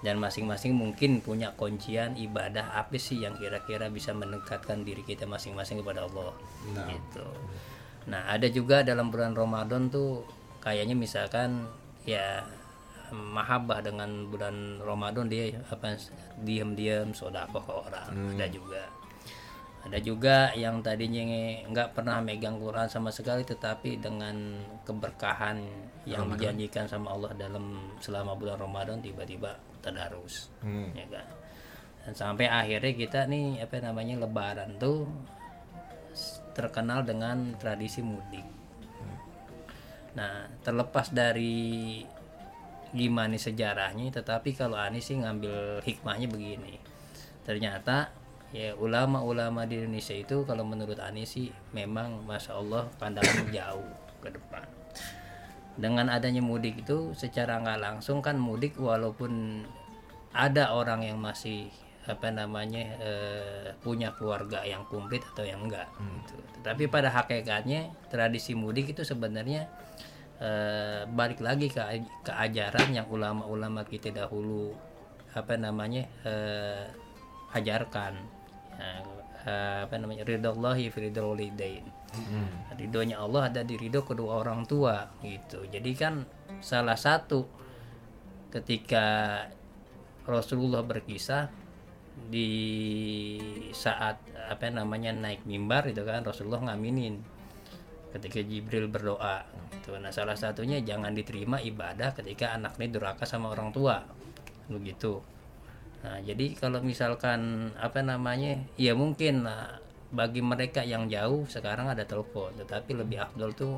dan 0.00 0.16
masing-masing 0.16 0.72
mungkin 0.72 1.20
punya 1.20 1.52
kuncian 1.56 2.16
ibadah 2.16 2.72
apa 2.72 2.96
sih 2.96 3.20
yang 3.20 3.36
kira-kira 3.36 3.92
bisa 3.92 4.16
mendekatkan 4.16 4.80
diri 4.80 5.04
kita 5.04 5.28
masing-masing 5.28 5.84
kepada 5.84 6.08
Allah. 6.08 6.32
Nah. 6.72 6.88
gitu. 6.88 7.26
Nah 8.08 8.24
ada 8.32 8.48
juga 8.48 8.80
dalam 8.80 9.12
bulan 9.12 9.36
Ramadan 9.36 9.92
tuh 9.92 10.24
kayaknya 10.64 10.96
misalkan 10.96 11.68
ya 12.08 12.44
mahabbah 13.12 13.84
dengan 13.84 14.30
bulan 14.30 14.80
Ramadan 14.80 15.26
dia 15.28 15.52
apa 15.68 15.98
diam-diam 16.40 17.12
sodakoh 17.12 17.60
ke 17.60 17.72
orang. 17.72 18.08
Ada 18.38 18.46
juga 18.48 18.99
ada 19.80 19.96
juga 19.96 20.52
yang 20.52 20.84
tadinya 20.84 21.24
nggak 21.64 21.96
pernah 21.96 22.20
megang 22.20 22.60
Quran 22.60 22.84
sama 22.84 23.08
sekali 23.08 23.48
tetapi 23.48 23.96
dengan 23.96 24.60
keberkahan 24.84 25.56
yang 26.04 26.28
dijanjikan 26.36 26.84
sama 26.84 27.16
Allah 27.16 27.32
dalam 27.32 27.96
selama 27.96 28.36
bulan 28.36 28.60
Ramadan 28.60 29.00
tiba-tiba 29.00 29.56
tadarus 29.80 30.52
ya 30.92 31.08
kan? 31.08 31.26
Dan 32.04 32.12
sampai 32.12 32.48
akhirnya 32.48 32.92
kita 32.92 33.20
nih 33.24 33.64
apa 33.64 33.80
namanya 33.80 34.20
lebaran 34.20 34.76
tuh 34.76 35.08
terkenal 36.52 37.00
dengan 37.00 37.56
tradisi 37.56 38.04
mudik. 38.04 38.44
Nah 40.12 40.44
terlepas 40.60 41.08
dari 41.08 42.04
gimana 42.92 43.38
sejarahnya 43.38 44.12
tetapi 44.12 44.52
kalau 44.52 44.76
Ani 44.76 45.00
sih 45.00 45.16
ngambil 45.16 45.80
hikmahnya 45.88 46.28
begini. 46.28 46.76
Ternyata 47.48 48.19
ya 48.50 48.74
ulama-ulama 48.74 49.62
di 49.66 49.78
Indonesia 49.78 50.14
itu 50.14 50.42
kalau 50.42 50.66
menurut 50.66 50.98
Ani 50.98 51.22
sih 51.22 51.54
memang 51.70 52.26
masya 52.26 52.58
Allah 52.58 52.90
pandangan 52.98 53.46
jauh 53.56 53.90
ke 54.18 54.28
depan. 54.34 54.66
Dengan 55.80 56.10
adanya 56.12 56.42
mudik 56.42 56.82
itu 56.82 57.14
secara 57.14 57.62
nggak 57.62 57.80
langsung 57.80 58.20
kan 58.20 58.36
mudik 58.36 58.76
walaupun 58.76 59.64
ada 60.34 60.74
orang 60.74 61.06
yang 61.06 61.18
masih 61.18 61.70
apa 62.08 62.32
namanya 62.32 62.84
eh, 62.98 63.68
punya 63.84 64.10
keluarga 64.16 64.64
yang 64.64 64.82
komplit 64.88 65.20
atau 65.20 65.44
yang 65.44 65.68
enggak 65.68 65.86
gitu. 66.00 66.36
tetapi 66.58 66.88
pada 66.88 67.12
hakikatnya 67.12 67.92
tradisi 68.08 68.56
mudik 68.56 68.96
itu 68.96 69.04
sebenarnya 69.04 69.68
eh, 70.40 71.04
balik 71.06 71.44
lagi 71.44 71.68
ke 71.68 71.78
ke 72.24 72.32
ajaran 72.32 72.88
yang 72.96 73.06
ulama-ulama 73.06 73.84
kita 73.84 74.10
dahulu 74.16 74.72
apa 75.36 75.54
namanya 75.60 76.08
eh, 76.24 76.88
ajarkan 77.52 78.39
Ya, 78.78 79.02
eh, 79.48 79.78
apa 79.88 79.94
namanya 79.96 80.22
ridallahi 80.28 80.92
fi 80.92 80.98
ridal 81.10 81.32
walidain. 81.32 81.84
Ridhonya 82.76 83.22
Allah 83.22 83.48
ada 83.48 83.60
di 83.62 83.78
ridho 83.78 84.02
kedua 84.02 84.42
orang 84.42 84.66
tua 84.66 85.08
gitu. 85.24 85.64
Jadi 85.66 85.90
kan 85.96 86.26
salah 86.60 86.98
satu 86.98 87.46
ketika 88.50 89.46
Rasulullah 90.26 90.82
berkisah 90.82 91.48
di 92.28 92.50
saat 93.72 94.20
apa 94.50 94.68
namanya 94.68 95.14
naik 95.14 95.46
mimbar 95.46 95.88
itu 95.88 96.02
kan 96.04 96.26
Rasulullah 96.26 96.60
ngaminin 96.68 97.22
ketika 98.10 98.42
Jibril 98.42 98.90
berdoa 98.90 99.46
gitu. 99.70 99.94
nah 99.96 100.10
salah 100.10 100.34
satunya 100.34 100.82
jangan 100.82 101.14
diterima 101.14 101.62
ibadah 101.62 102.10
ketika 102.12 102.58
anaknya 102.58 102.98
durhaka 102.98 103.22
sama 103.22 103.54
orang 103.54 103.70
tua 103.70 104.02
begitu 104.66 105.22
nah 106.00 106.16
jadi 106.24 106.56
kalau 106.56 106.80
misalkan 106.80 107.72
apa 107.76 108.00
namanya 108.00 108.56
ya 108.80 108.96
mungkin 108.96 109.44
lah 109.44 109.80
bagi 110.10 110.42
mereka 110.42 110.82
yang 110.82 111.06
jauh 111.06 111.46
sekarang 111.46 111.86
ada 111.86 112.02
telepon. 112.02 112.50
Tetapi 112.58 112.98
lebih 112.98 113.22
afdol 113.22 113.54
tuh 113.54 113.74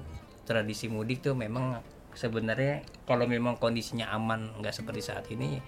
tradisi 0.49 0.89
mudik 0.89 1.21
tuh 1.21 1.37
memang 1.37 1.79
sebenarnya 2.13 2.85
kalau 3.05 3.29
memang 3.29 3.57
kondisinya 3.57 4.13
aman 4.13 4.61
nggak 4.61 4.75
seperti 4.75 5.01
saat 5.01 5.25
ini 5.33 5.61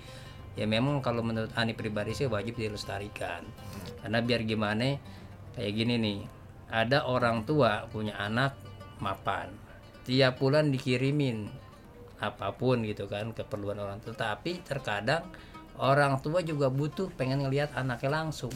ya 0.57 0.69
memang 0.69 1.01
kalau 1.01 1.25
menurut 1.25 1.53
Ani 1.57 1.77
pribadi 1.77 2.17
sih 2.17 2.27
wajib 2.27 2.57
dilestarikan. 2.57 3.45
Karena 4.01 4.19
biar 4.25 4.41
gimana 4.49 4.97
kayak 5.55 5.73
gini 5.77 5.95
nih 6.01 6.19
ada 6.73 7.07
orang 7.07 7.45
tua 7.45 7.87
punya 7.93 8.17
anak 8.17 8.57
mapan 8.99 9.53
tiap 10.05 10.37
bulan 10.37 10.69
dikirimin 10.69 11.49
apa 12.21 12.53
pun 12.57 12.85
gitu 12.89 13.05
kan 13.05 13.37
keperluan 13.37 13.77
orang 13.77 14.01
tua. 14.01 14.17
Tapi 14.17 14.65
terkadang 14.65 15.29
orang 15.79 16.21
tua 16.23 16.43
juga 16.45 16.71
butuh 16.71 17.11
pengen 17.15 17.43
ngelihat 17.43 17.75
anaknya 17.75 18.23
langsung. 18.23 18.53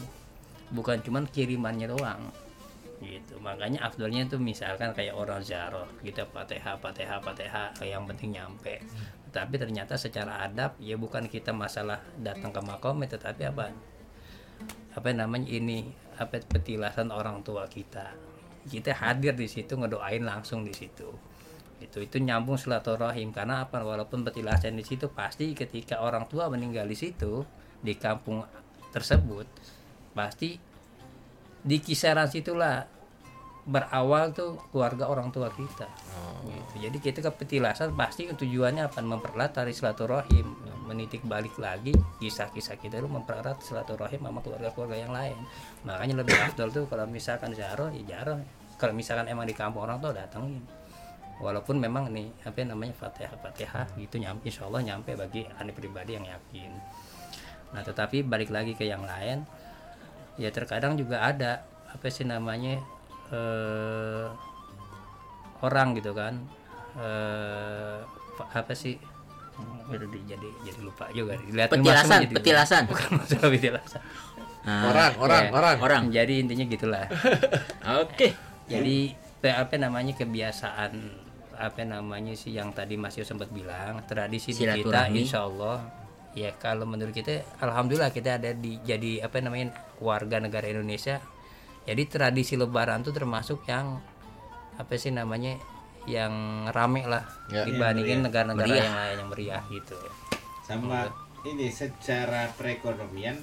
Bukan 0.71 1.01
cuman 1.01 1.25
kirimannya 1.27 1.89
doang. 1.89 2.29
Gitu. 2.99 3.39
Makanya 3.39 3.87
afdolnya 3.87 4.27
itu 4.27 4.35
misalkan 4.35 4.91
kayak 4.91 5.15
orang 5.15 5.39
ziarah 5.39 5.87
kita 6.03 6.27
fatihah 6.27 6.75
fatihah 6.75 7.19
fatihah 7.23 7.71
yang 7.83 8.03
penting 8.05 8.35
nyampe. 8.35 8.83
Tapi 9.29 9.55
ternyata 9.55 9.95
secara 9.95 10.43
adab 10.43 10.75
ya 10.81 10.99
bukan 10.99 11.31
kita 11.31 11.55
masalah 11.55 12.03
datang 12.19 12.51
ke 12.51 12.61
makom 12.61 12.99
tetapi 13.03 13.43
apa? 13.47 13.71
Apa 14.93 15.09
namanya 15.15 15.47
ini 15.47 15.87
apa 16.19 16.43
petilasan 16.43 17.15
orang 17.15 17.39
tua 17.41 17.65
kita. 17.71 18.11
Kita 18.67 18.91
hadir 18.91 19.33
di 19.33 19.47
situ 19.47 19.79
ngedoain 19.79 20.27
langsung 20.27 20.67
di 20.67 20.75
situ 20.75 21.29
itu 21.79 22.03
itu 22.03 22.17
nyambung 22.19 22.59
silaturahim. 22.59 23.31
Karena 23.31 23.65
apa? 23.65 23.81
Walaupun 23.81 24.23
petilasan 24.27 24.75
di 24.75 24.85
situ 24.85 25.09
pasti 25.11 25.51
ketika 25.55 26.03
orang 26.03 26.27
tua 26.27 26.51
meninggal 26.51 26.85
di 26.85 26.95
situ 26.95 27.43
di 27.79 27.95
kampung 27.95 28.43
tersebut 28.91 29.47
pasti 30.11 30.59
di 31.59 31.77
kisaran 31.79 32.27
situlah 32.27 32.83
berawal 33.69 34.33
tuh 34.33 34.57
keluarga 34.73 35.07
orang 35.07 35.29
tua 35.29 35.53
kita. 35.53 35.85
Gitu. 36.39 36.89
jadi 36.89 36.97
kita 36.97 37.19
ke 37.21 37.31
petilasan 37.43 37.93
pasti 37.93 38.25
tujuannya 38.27 38.89
apa? 38.89 38.99
Mempererat 39.03 39.55
tali 39.55 39.71
silaturahim. 39.71 40.47
Menitik 40.89 41.21
balik 41.21 41.53
lagi 41.61 41.93
kisah-kisah 42.17 42.81
kita 42.81 42.97
itu 42.97 43.05
mempererat 43.05 43.61
silaturahim 43.61 44.25
sama 44.25 44.41
keluarga-keluarga 44.41 44.97
yang 44.97 45.13
lain. 45.13 45.37
Makanya 45.85 46.25
lebih 46.25 46.33
afdol 46.33 46.73
tuh 46.73 46.85
kalau 46.89 47.05
misalkan 47.05 47.53
jaro 47.53 47.93
ya 47.93 48.17
jaro 48.17 48.41
kalau 48.79 48.95
misalkan 48.95 49.27
emang 49.27 49.45
di 49.45 49.53
kampung 49.53 49.85
orang 49.85 49.99
tuh 49.99 50.15
datangin 50.15 50.63
walaupun 51.39 51.79
memang 51.79 52.11
nih 52.11 52.27
apa 52.43 52.61
namanya 52.61 52.91
fatihah 52.91 53.31
fatihah 53.33 53.87
gitu 53.95 54.19
nyampe 54.19 54.45
insya 54.45 54.67
Allah 54.67 54.83
nyampe 54.83 55.15
bagi 55.15 55.47
ane 55.55 55.71
pribadi 55.71 56.13
yang 56.13 56.23
yakin 56.23 56.71
nah 57.71 57.81
tetapi 57.81 58.21
balik 58.21 58.49
lagi 58.49 58.73
ke 58.73 58.83
yang 58.83 59.01
lain 59.01 59.47
ya 60.35 60.49
terkadang 60.49 60.95
juga 60.95 61.21
ada 61.21 61.63
apa 61.87 62.07
sih 62.07 62.23
namanya 62.23 62.77
eh, 63.29 64.27
orang 65.59 65.95
gitu 65.95 66.11
kan 66.11 66.43
eh, 66.95 67.99
apa 68.35 68.73
sih 68.73 68.95
jadi 69.89 70.19
jadi 70.63 70.79
lupa 70.79 71.09
juga 71.11 71.35
Dilihatin 71.35 71.81
Petilasan, 71.81 72.17
jadi 72.21 72.27
lupa. 72.29 72.37
petilasan. 72.39 72.81
bukan 72.91 73.09
masalah 73.17 73.49
petilasan 73.49 74.01
Nah, 74.59 74.91
orang, 74.91 75.11
orang, 75.17 75.43
Ya, 75.47 75.51
orang. 75.55 75.77
orang. 75.79 76.03
Jadi 76.11 76.33
intinya 76.43 76.65
gitulah. 76.67 77.07
Oke. 78.03 78.35
Jadi 78.67 79.15
pe- 79.39 79.55
apa 79.55 79.71
namanya 79.79 80.11
kebiasaan 80.13 80.91
apa 81.59 81.83
namanya 81.83 82.31
sih 82.33 82.51
yang 82.51 82.71
tadi 82.71 82.95
Mas 82.95 83.13
Yo 83.13 83.23
sempat 83.23 83.51
bilang 83.51 83.99
tradisi 84.05 84.55
di 84.55 84.63
kita. 84.63 85.11
Insya 85.11 85.43
Allah 85.43 85.83
ya 86.31 86.55
kalau 86.55 86.85
menurut 86.85 87.11
kita 87.11 87.43
Alhamdulillah 87.59 88.09
kita 88.09 88.39
ada 88.39 88.55
di 88.55 88.79
jadi 88.79 89.19
apa 89.21 89.37
namanya 89.39 89.75
warga 89.99 90.39
negara 90.39 90.65
Indonesia 90.65 91.19
jadi 91.83 91.99
tradisi 92.05 92.55
Lebaran 92.55 93.01
tuh 93.01 93.11
termasuk 93.11 93.65
yang 93.65 93.99
apa 94.73 94.93
sih 94.95 95.11
namanya 95.11 95.59
yang 96.07 96.31
rame 96.69 97.03
lah 97.03 97.27
Ya. 97.49 97.65
dibandingin 97.65 98.23
negara-negara 98.23 98.63
Meriah. 98.63 98.83
yang 98.83 98.95
lain 98.95 99.15
yang 99.17 99.29
meriah 99.29 99.63
gitu 99.67 99.97
sama 100.63 101.09
ini 101.43 101.67
secara 101.67 102.47
perekonomian 102.53 103.35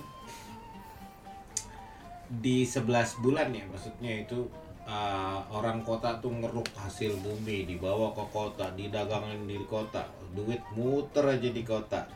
di 2.26 2.62
11 2.62 2.87
bulan 3.20 3.50
ya 3.50 3.66
maksudnya 3.66 4.12
itu 4.20 4.46
uh, 4.87 5.38
orang 5.50 5.83
kota 5.83 6.16
tuh 6.23 6.31
ngeruk 6.31 6.66
hasil 6.78 7.12
bumi 7.21 7.66
dibawa 7.66 8.14
ke 8.14 8.25
kota 8.33 8.71
didagangin 8.78 9.45
di 9.45 9.59
kota 9.66 10.07
duit 10.33 10.62
muter 10.76 11.25
aja 11.37 11.50
di 11.50 11.62
kota. 11.66 12.07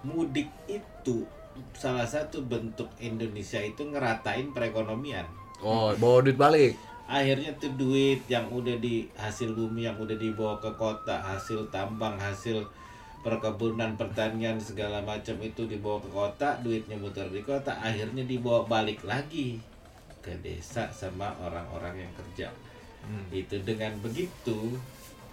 Mudik 0.00 0.48
itu 0.64 1.28
salah 1.76 2.08
satu 2.08 2.40
bentuk 2.40 2.88
Indonesia 3.00 3.60
itu 3.60 3.84
ngeratain 3.84 4.52
perekonomian. 4.56 5.28
Oh, 5.60 5.92
bawa 5.96 6.24
duit 6.24 6.40
balik. 6.40 6.72
akhirnya 7.10 7.50
tuh 7.58 7.74
duit 7.74 8.22
yang 8.30 8.46
udah 8.54 8.78
di 8.78 9.10
hasil 9.18 9.50
bumi 9.50 9.82
yang 9.82 9.98
udah 9.98 10.14
dibawa 10.14 10.62
ke 10.62 10.70
kota 10.78 11.18
hasil 11.18 11.66
tambang 11.74 12.14
hasil 12.14 12.62
perkebunan 13.26 13.98
pertanian 13.98 14.62
segala 14.62 15.02
macam 15.02 15.34
itu 15.42 15.66
dibawa 15.66 15.98
ke 15.98 16.06
kota 16.06 16.62
duitnya 16.62 16.94
muter 17.02 17.26
di 17.34 17.42
kota 17.42 17.74
akhirnya 17.82 18.22
dibawa 18.22 18.62
balik 18.62 19.02
lagi 19.02 19.58
ke 20.20 20.36
desa 20.44 20.92
sama 20.92 21.32
orang-orang 21.40 22.06
yang 22.06 22.12
kerja 22.14 22.48
itu 23.32 23.56
dengan 23.64 23.96
begitu 24.04 24.76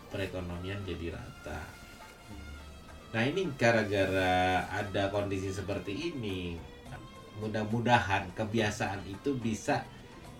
perekonomian 0.09 0.81
jadi 0.87 1.13
rata 1.13 1.61
nah 3.11 3.23
ini 3.23 3.47
gara-gara 3.59 4.63
ada 4.71 5.11
kondisi 5.11 5.51
seperti 5.51 6.15
ini 6.15 6.55
mudah-mudahan 7.37 8.33
kebiasaan 8.33 9.05
itu 9.05 9.37
bisa 9.37 9.85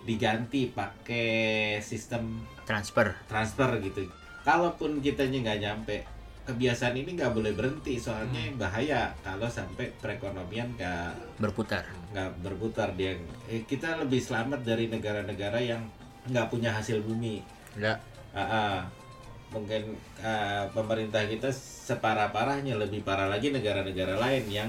diganti 0.08 0.72
pakai 0.72 1.78
sistem 1.84 2.48
Transfer. 2.64 3.16
transfer 3.28 3.80
gitu. 3.84 4.08
Kalaupun 4.44 5.04
kitanya 5.04 5.44
nggak 5.44 5.60
nyampe, 5.64 5.98
kebiasaan 6.48 6.96
ini 6.96 7.20
nggak 7.20 7.36
boleh 7.36 7.52
berhenti 7.52 8.00
soalnya 8.00 8.40
bahaya 8.56 9.12
kalau 9.20 9.52
sampai 9.52 9.92
perekonomian 10.00 10.72
nggak 10.80 11.44
Berputar. 11.44 11.84
nggak 12.16 12.30
berputar 12.40 12.96
dia. 12.96 13.20
Eh, 13.52 13.68
kita 13.68 14.00
lebih 14.00 14.24
selamat 14.24 14.64
dari 14.64 14.88
negara-negara 14.88 15.60
yang 15.60 15.84
nggak 16.32 16.48
punya 16.48 16.72
hasil 16.72 17.04
bumi. 17.04 17.44
Ya. 17.76 18.00
Ah, 18.32 18.42
ah. 18.42 18.78
mungkin 19.48 19.96
ah, 20.20 20.68
pemerintah 20.76 21.24
kita 21.24 21.48
separah-parahnya 21.88 22.76
lebih 22.76 23.00
parah 23.08 23.32
lagi 23.32 23.48
negara-negara 23.48 24.20
lain 24.20 24.44
yang 24.52 24.68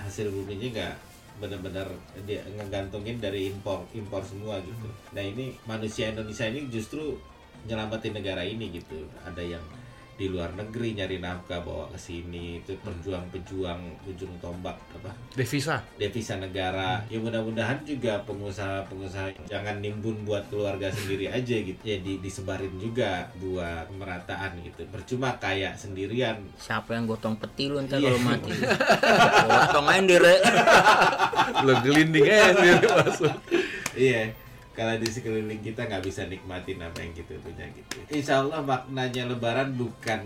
hasil 0.00 0.32
buminya 0.32 0.68
nggak 0.72 0.96
benar-benar 1.44 1.84
dia 2.24 2.40
ngegantungin 2.56 3.20
dari 3.20 3.52
impor 3.52 3.84
impor 3.92 4.24
semua 4.24 4.56
gitu. 4.64 4.88
Nah 5.12 5.20
ini 5.20 5.52
manusia 5.68 6.08
Indonesia 6.08 6.48
ini 6.48 6.72
justru 6.72 7.20
nyelamatin 7.68 8.16
negara 8.16 8.40
ini 8.40 8.72
gitu. 8.72 9.04
Ada 9.28 9.44
yang 9.44 9.64
di 10.14 10.26
luar 10.26 10.50
negeri 10.52 10.94
nyari 10.94 11.18
nafkah 11.18 11.58
bawa 11.58 11.88
ke 11.88 11.98
sini 11.98 12.58
itu 12.58 12.74
perjuang-pejuang 12.78 13.80
ujung 14.06 14.30
tombak 14.38 14.78
apa 14.94 15.10
Devisa. 15.32 15.82
devisa 15.94 16.36
negara 16.36 17.02
ya 17.06 17.18
mudah-mudahan 17.18 17.82
juga 17.82 18.22
pengusaha-pengusaha 18.22 19.34
jangan 19.44 19.78
nimbun 19.78 20.22
buat 20.22 20.46
keluarga 20.46 20.86
sendiri 20.88 21.26
aja 21.26 21.56
gitu 21.56 21.82
ya 21.82 21.98
di- 21.98 22.18
disebarin 22.18 22.70
juga 22.76 23.26
buat 23.36 23.86
pemerataan 23.86 24.62
gitu 24.62 24.86
percuma 24.88 25.34
kayak 25.36 25.74
sendirian 25.74 26.38
Siapa 26.56 26.94
yang 26.94 27.04
gotong 27.04 27.34
peti 27.34 27.66
lu 27.66 27.80
ntar 27.80 27.98
Iya. 27.98 28.06
kalau 28.08 28.20
mati? 28.20 28.50
Gotong 29.44 29.86
aja 29.88 30.02
dire. 30.04 30.34
Lo 31.60 31.72
gelinding 31.80 32.24
aja 32.24 32.52
sendiri 32.54 32.86
masuk. 33.00 33.34
iya 33.94 34.30
kalau 34.74 34.98
di 34.98 35.06
sekeliling 35.06 35.62
kita 35.62 35.86
nggak 35.86 36.02
bisa 36.02 36.26
nikmatin 36.26 36.82
apa 36.82 36.98
yang 36.98 37.14
kita 37.14 37.38
punya 37.38 37.62
gitu 37.70 37.96
Insya 38.10 38.42
Allah 38.42 38.58
maknanya 38.58 39.30
lebaran 39.30 39.78
bukan 39.78 40.20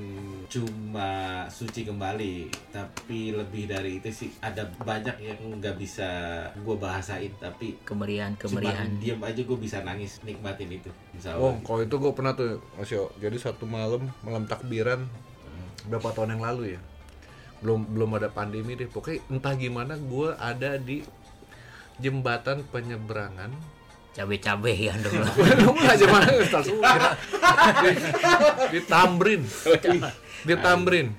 cuma 0.49 1.11
suci 1.47 1.85
kembali 1.85 2.49
tapi 2.73 3.37
lebih 3.37 3.69
dari 3.69 4.01
itu 4.01 4.09
sih 4.09 4.33
ada 4.41 4.65
banyak 4.81 5.21
yang 5.21 5.37
nggak 5.61 5.77
bisa 5.77 6.09
gue 6.57 6.77
bahasain 6.77 7.29
tapi 7.37 7.77
Kemeriahan, 7.85 8.33
cuma 8.41 8.65
kemeriahan. 8.65 8.89
diam 8.97 9.21
aja 9.21 9.41
gue 9.45 9.59
bisa 9.61 9.85
nangis 9.85 10.25
nikmatin 10.25 10.73
itu 10.73 10.89
Insya 11.13 11.37
Oh, 11.37 11.53
Allah 11.53 11.61
kalau 11.61 11.81
itu 11.85 11.95
gue 11.95 12.13
pernah 12.17 12.33
tuh, 12.33 12.59
Mas 12.75 12.89
Yo. 12.89 13.13
Jadi 13.21 13.37
satu 13.37 13.69
malam, 13.69 14.09
malam 14.25 14.49
takbiran, 14.49 15.05
berapa 15.85 16.09
tahun 16.11 16.35
yang 16.35 16.43
lalu 16.43 16.75
ya. 16.75 16.81
Belum 17.61 17.85
belum 17.85 18.17
ada 18.17 18.33
pandemi 18.33 18.75
deh. 18.75 18.89
Pokoknya 18.89 19.21
entah 19.29 19.53
gimana 19.53 19.95
gue 19.95 20.29
ada 20.35 20.81
di 20.81 21.05
jembatan 21.99 22.65
penyeberangan. 22.71 23.51
Cabe-cabe 24.19 24.75
ya 24.75 24.99
dong. 24.99 25.15
Lu 25.63 25.79
aja 25.79 26.07
mana 26.11 26.27
Ustaz? 26.43 26.67
di, 27.87 27.91
di 28.75 28.81
Tamrin. 28.83 29.47
Di 30.43 30.55
Tamrin. 30.59 31.15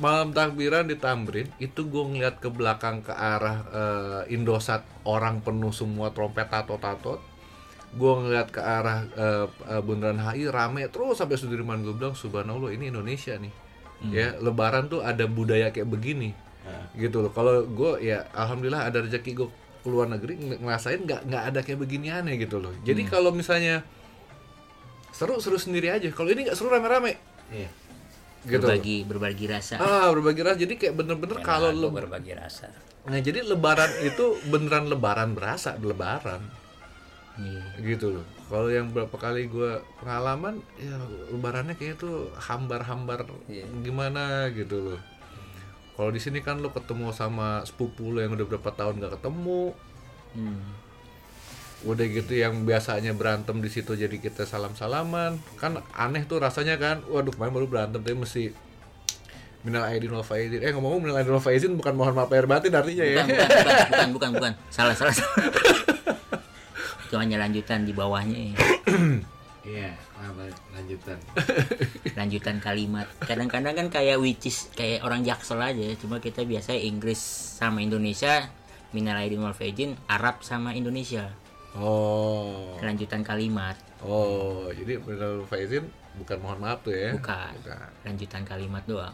Malam 0.00 0.32
takbiran 0.32 0.88
di 0.88 0.96
Tamrin 0.96 1.44
itu 1.60 1.84
gue 1.84 2.00
ngeliat 2.00 2.40
ke 2.40 2.48
belakang 2.48 3.04
ke 3.04 3.12
arah 3.12 3.58
eh, 3.68 4.32
Indosat 4.32 4.80
orang 5.04 5.44
penuh 5.44 5.68
semua 5.76 6.08
trompet 6.16 6.48
tato-tato 6.48 7.20
gue 7.92 8.12
ngeliat 8.24 8.48
ke 8.48 8.64
arah 8.64 9.04
eh, 9.04 9.46
eh, 9.68 9.82
Bundaran 9.84 10.24
HI 10.24 10.48
rame 10.48 10.88
terus 10.88 11.20
sampai 11.20 11.36
Sudirman 11.36 11.84
gue 11.84 11.92
bilang 11.92 12.16
subhanallah 12.16 12.72
ini 12.72 12.88
Indonesia 12.88 13.36
nih 13.36 13.52
ya 14.08 14.40
Lebaran 14.40 14.88
tuh 14.88 15.04
ada 15.04 15.28
budaya 15.28 15.68
kayak 15.68 15.92
begini 15.92 16.32
gitu 16.96 17.20
loh 17.20 17.32
kalau 17.36 17.68
gue 17.68 18.00
ya 18.00 18.24
alhamdulillah 18.32 18.88
ada 18.88 19.04
rezeki 19.04 19.30
gue 19.36 19.48
keluar 19.80 20.06
negeri 20.06 20.34
ng- 20.34 20.60
ngerasain 20.60 21.00
nggak 21.00 21.20
nggak 21.24 21.42
ada 21.46 21.60
kayak 21.60 21.78
beginiannya 21.78 22.34
gitu 22.36 22.56
loh 22.56 22.72
jadi 22.80 23.00
kalau 23.04 23.30
misalnya 23.30 23.82
seru 25.10 25.36
seru 25.36 25.56
sendiri 25.56 25.90
aja 25.90 26.08
kalau 26.08 26.28
ini 26.28 26.44
nggak 26.44 26.54
seru 26.54 26.68
rame-rame 26.68 27.16
Iya. 27.50 27.70
gitu 28.42 28.56
loh. 28.58 28.70
berbagi 28.70 28.96
berbagi 29.04 29.46
rasa. 29.46 29.74
ah 29.76 30.08
berbagi 30.08 30.40
rasa 30.40 30.58
jadi 30.58 30.74
kayak 30.74 30.94
bener-bener 30.94 31.38
kalau 31.40 31.68
le- 31.68 31.90
berbagi 31.90 32.32
rasa 32.32 32.70
nah 33.02 33.16
jadi 33.16 33.42
Lebaran 33.42 33.90
itu 34.02 34.24
beneran 34.46 34.86
Lebaran 34.86 35.32
berasa 35.32 35.74
Lebaran 35.74 36.40
Iya. 37.36 37.64
gitu 37.86 38.12
loh 38.14 38.26
kalau 38.46 38.68
yang 38.68 38.90
berapa 38.90 39.12
kali 39.12 39.46
gue 39.46 39.70
pengalaman 39.96 40.60
ya 40.76 40.98
lebarannya 41.28 41.72
kayaknya 41.72 41.96
tuh 41.98 42.16
hambar-hambar 42.36 43.24
Iya. 43.46 43.64
gimana 43.80 44.22
gitu 44.50 44.76
loh 44.84 45.00
kalau 46.00 46.08
di 46.08 46.16
sini 46.16 46.40
kan 46.40 46.56
lo 46.58 46.72
ketemu 46.72 47.12
sama 47.12 47.60
sepupu 47.62 48.08
lo 48.08 48.24
yang 48.24 48.32
udah 48.32 48.48
berapa 48.48 48.72
tahun 48.72 48.96
gak 48.98 49.20
ketemu 49.20 49.76
Hmm. 50.30 50.62
udah 51.82 52.06
gitu 52.06 52.38
yang 52.38 52.62
biasanya 52.62 53.10
berantem 53.12 53.58
di 53.58 53.66
situ 53.66 53.92
jadi 53.92 54.14
kita 54.14 54.46
salam 54.46 54.72
salaman 54.72 55.36
kan 55.58 55.82
aneh 55.92 56.22
tuh 56.22 56.38
rasanya 56.38 56.78
kan 56.78 57.02
waduh 57.04 57.34
kemarin 57.34 57.50
baru 57.50 57.66
berantem 57.66 57.98
tapi 57.98 58.14
mesti 58.14 58.54
minal 59.60 59.84
aidin 59.84 60.08
wal 60.08 60.22
faizin 60.22 60.62
eh 60.62 60.70
ngomong 60.70 61.02
minal 61.02 61.18
aidin 61.18 61.34
wal 61.34 61.42
faizin 61.42 61.74
bukan 61.74 61.92
mohon 61.92 62.14
maaf 62.14 62.30
lahir 62.30 62.46
batin 62.46 62.70
artinya 62.70 63.02
ya 63.02 63.20
Bukan, 63.20 63.26
bukan, 63.26 63.48
bukan, 63.50 63.74
bukan, 63.90 64.08
bukan, 64.14 64.30
bukan. 64.38 64.52
Salah, 64.70 64.94
salah, 64.94 65.12
salah. 65.12 65.34
Hanya 67.20 67.42
lanjutan 67.42 67.82
di 67.82 67.90
bawahnya. 67.90 68.54
ya. 68.54 68.56
Iya, 69.60 69.92
apa 70.16 70.48
lanjutan. 70.72 71.20
Lanjutan 72.18 72.56
kalimat. 72.64 73.04
Kadang-kadang 73.20 73.76
kan 73.76 73.86
kayak 73.92 74.16
which 74.16 74.48
is 74.48 74.72
kayak 74.72 75.04
orang 75.04 75.20
jaksel 75.20 75.60
aja. 75.60 75.84
Cuma 76.00 76.16
kita 76.16 76.48
biasa 76.48 76.72
Inggris 76.72 77.20
sama 77.60 77.84
Indonesia, 77.84 78.48
minal 78.96 79.20
aidin 79.20 79.44
wal 79.44 79.52
faizin, 79.52 80.00
Arab 80.08 80.40
sama 80.40 80.72
Indonesia. 80.72 81.28
oh 81.76 82.74
Lanjutan 82.82 83.22
kalimat. 83.22 83.76
oh 84.00 84.72
jadi 84.72 84.96
minal 84.96 85.44
faizin 85.44 85.86
bukan 86.16 86.40
mohon 86.40 86.58
maaf 86.58 86.80
tuh 86.82 86.96
ya 86.96 87.12
Bukan. 87.14 87.52
Lanjutan 88.02 88.42
kalimat 88.48 88.82
doang. 88.88 89.12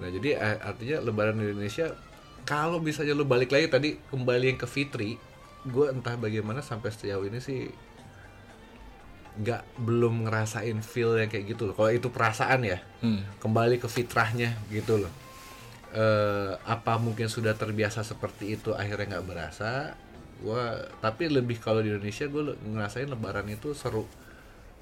Nah, 0.00 0.10
jadi 0.10 0.36
eh, 0.36 0.58
artinya 0.58 1.00
Lebaran 1.00 1.38
di 1.38 1.54
Indonesia 1.54 1.94
kalau 2.42 2.82
misalnya 2.82 3.14
lu 3.14 3.24
balik 3.24 3.54
lagi 3.54 3.70
tadi 3.70 3.90
kembali 4.10 4.44
yang 4.50 4.58
ke 4.58 4.66
Fitri, 4.66 5.16
gue 5.62 5.86
entah 5.86 6.16
bagaimana 6.18 6.60
sampai 6.60 6.90
sejauh 6.90 7.22
ini 7.24 7.38
sih 7.38 7.68
nggak 9.32 9.62
belum 9.78 10.26
ngerasain 10.26 10.74
feel 10.80 11.14
yang 11.14 11.28
kayak 11.28 11.46
gitu 11.48 11.66
loh. 11.66 11.74
Kalau 11.74 11.90
itu 11.90 12.08
perasaan 12.08 12.60
ya, 12.62 12.82
Hmm. 12.98 13.22
kembali 13.38 13.76
ke 13.76 13.86
fitrahnya 13.86 14.58
gitu 14.68 14.98
loh. 14.98 15.12
Eh, 15.90 16.52
apa 16.64 16.96
mungkin 16.96 17.26
sudah 17.26 17.52
terbiasa 17.52 18.02
seperti 18.02 18.54
itu 18.54 18.70
akhirnya 18.72 19.18
nggak 19.18 19.26
berasa? 19.26 19.94
Gua 20.38 20.72
tapi 20.98 21.26
lebih 21.26 21.58
kalau 21.58 21.78
di 21.78 21.90
Indonesia 21.90 22.24
gue 22.24 22.42
ngerasain 22.64 23.06
Lebaran 23.06 23.46
itu 23.46 23.70
seru. 23.72 24.06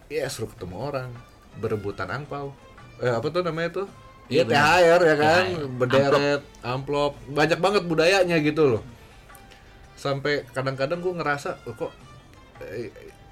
Ya 0.06 0.24
seru 0.26 0.46
ketemu 0.46 0.76
orang, 0.78 1.10
berebutan 1.56 2.08
angpau. 2.08 2.52
Eh 2.98 3.08
apa 3.08 3.26
tuh 3.26 3.42
namanya 3.42 3.82
tuh? 3.82 3.88
Iya 4.26 4.44
Iya, 4.44 4.44
benar. 4.44 4.60
THR 4.60 5.00
ya 5.02 5.16
kan, 5.16 5.44
THR. 5.46 5.68
berderet, 5.74 6.42
amplop. 6.62 7.12
banyak 7.28 7.58
banget 7.58 7.82
budayanya 7.84 8.36
gitu 8.38 8.64
loh. 8.68 8.82
sampai 9.94 10.46
kadang-kadang 10.48 11.00
gue 11.00 11.10
ngerasa 11.10 11.58
"Oh, 11.64 11.74
kok 11.74 11.90
eh, 12.62 12.86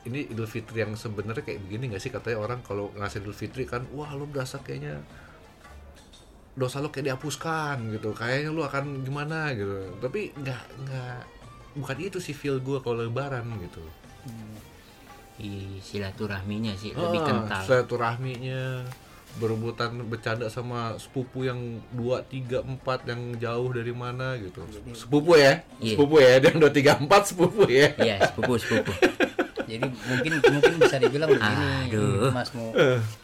ini 0.07 0.27
Idul 0.27 0.47
Fitri 0.47 0.81
yang 0.81 0.95
sebenarnya 0.95 1.43
kayak 1.43 1.61
begini 1.61 1.91
nggak 1.91 2.01
sih? 2.01 2.09
Katanya 2.09 2.39
orang 2.41 2.61
kalau 2.63 2.95
ngasih 2.95 3.21
Idul 3.21 3.35
Fitri 3.35 3.65
kan 3.65 3.85
wah 3.91 4.11
lu 4.11 4.25
berasa 4.25 4.59
kayaknya 4.59 5.03
dosa 6.53 6.81
lo 6.81 6.89
kayak 6.89 7.13
dihapuskan 7.13 7.93
gitu. 7.93 8.11
Kayaknya 8.11 8.49
lu 8.49 8.63
akan 8.63 9.03
gimana 9.03 9.53
gitu. 9.53 9.93
Tapi 9.99 10.33
nggak 10.33 10.63
nggak 10.81 11.19
bukan 11.77 11.97
itu 12.01 12.19
sih 12.19 12.33
feel 12.33 12.57
gue 12.59 12.79
kalau 12.81 13.03
lebaran 13.03 13.45
gitu. 13.61 13.85
Ih, 15.37 15.85
silaturahminya 15.85 16.73
sih 16.75 16.97
lebih 16.97 17.21
Ah, 17.21 17.27
kental. 17.29 17.61
silaturahminya 17.63 18.89
berebutan 19.37 20.01
bercanda 20.09 20.49
sama 20.49 20.97
sepupu 20.97 21.45
yang 21.45 21.61
dua 21.93 22.25
tiga 22.25 22.65
empat 22.65 23.05
yang 23.05 23.37
jauh 23.37 23.69
dari 23.69 23.93
mana 23.93 24.41
gitu. 24.41 24.65
Sepupu 24.97 25.37
ya? 25.37 25.61
Iya. 25.77 25.93
sepupu 25.93 26.15
ya? 26.17 26.41
Yang 26.41 26.57
dua 26.57 26.73
tiga 26.73 26.93
empat 26.97 27.23
sepupu 27.29 27.69
ya? 27.69 27.93
Iya 28.01 28.33
sepupu 28.33 28.57
sepupu 28.57 28.93
jadi 29.67 29.83
mungkin 29.83 30.33
mungkin 30.41 30.73
bisa 30.79 30.97
dibilang 30.97 31.29
begini 31.29 31.67
Aduh. 31.89 32.31
Mas 32.31 32.51
mau 32.51 32.71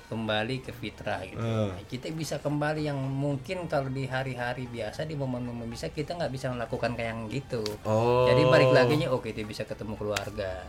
kembali 0.06 0.60
ke 0.60 0.70
fitrah 0.70 1.22
gitu 1.22 1.38
Eh. 1.38 1.72
kita 1.88 2.10
bisa 2.10 2.36
kembali 2.36 2.84
yang 2.84 2.98
mungkin 2.98 3.64
kalau 3.64 3.88
di 3.88 4.04
hari-hari 4.04 4.66
biasa 4.66 5.02
di 5.02 5.14
momen-momen 5.14 5.66
bisa 5.66 5.88
kita 5.88 6.14
nggak 6.14 6.28
bisa 6.28 6.50
melakukan 6.50 6.92
kayak 6.92 7.08
yang 7.10 7.22
gitu 7.26 7.62
oh 7.82 8.26
jadi 8.26 8.42
balik 8.44 8.70
lagi 8.70 8.94
nya 8.96 9.08
oh 9.08 9.18
kita 9.18 9.40
bisa 9.42 9.62
ketemu 9.62 9.94
keluarga 9.94 10.66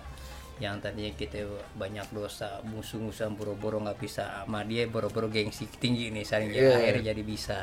yang 0.58 0.78
tadinya 0.78 1.12
kita 1.12 1.44
banyak 1.74 2.08
dosa 2.10 2.62
musuh-musuhan 2.64 3.34
boro-boro 3.34 3.82
nggak 3.82 3.98
bisa 3.98 4.24
sama 4.40 4.62
dia 4.62 4.86
boro-boro 4.86 5.28
gengsi 5.28 5.66
tinggi 5.74 6.08
nih 6.08 6.24
saling 6.24 6.50
Iya. 6.50 6.78
akhirnya 6.78 7.12
jadi 7.12 7.22
bisa 7.22 7.58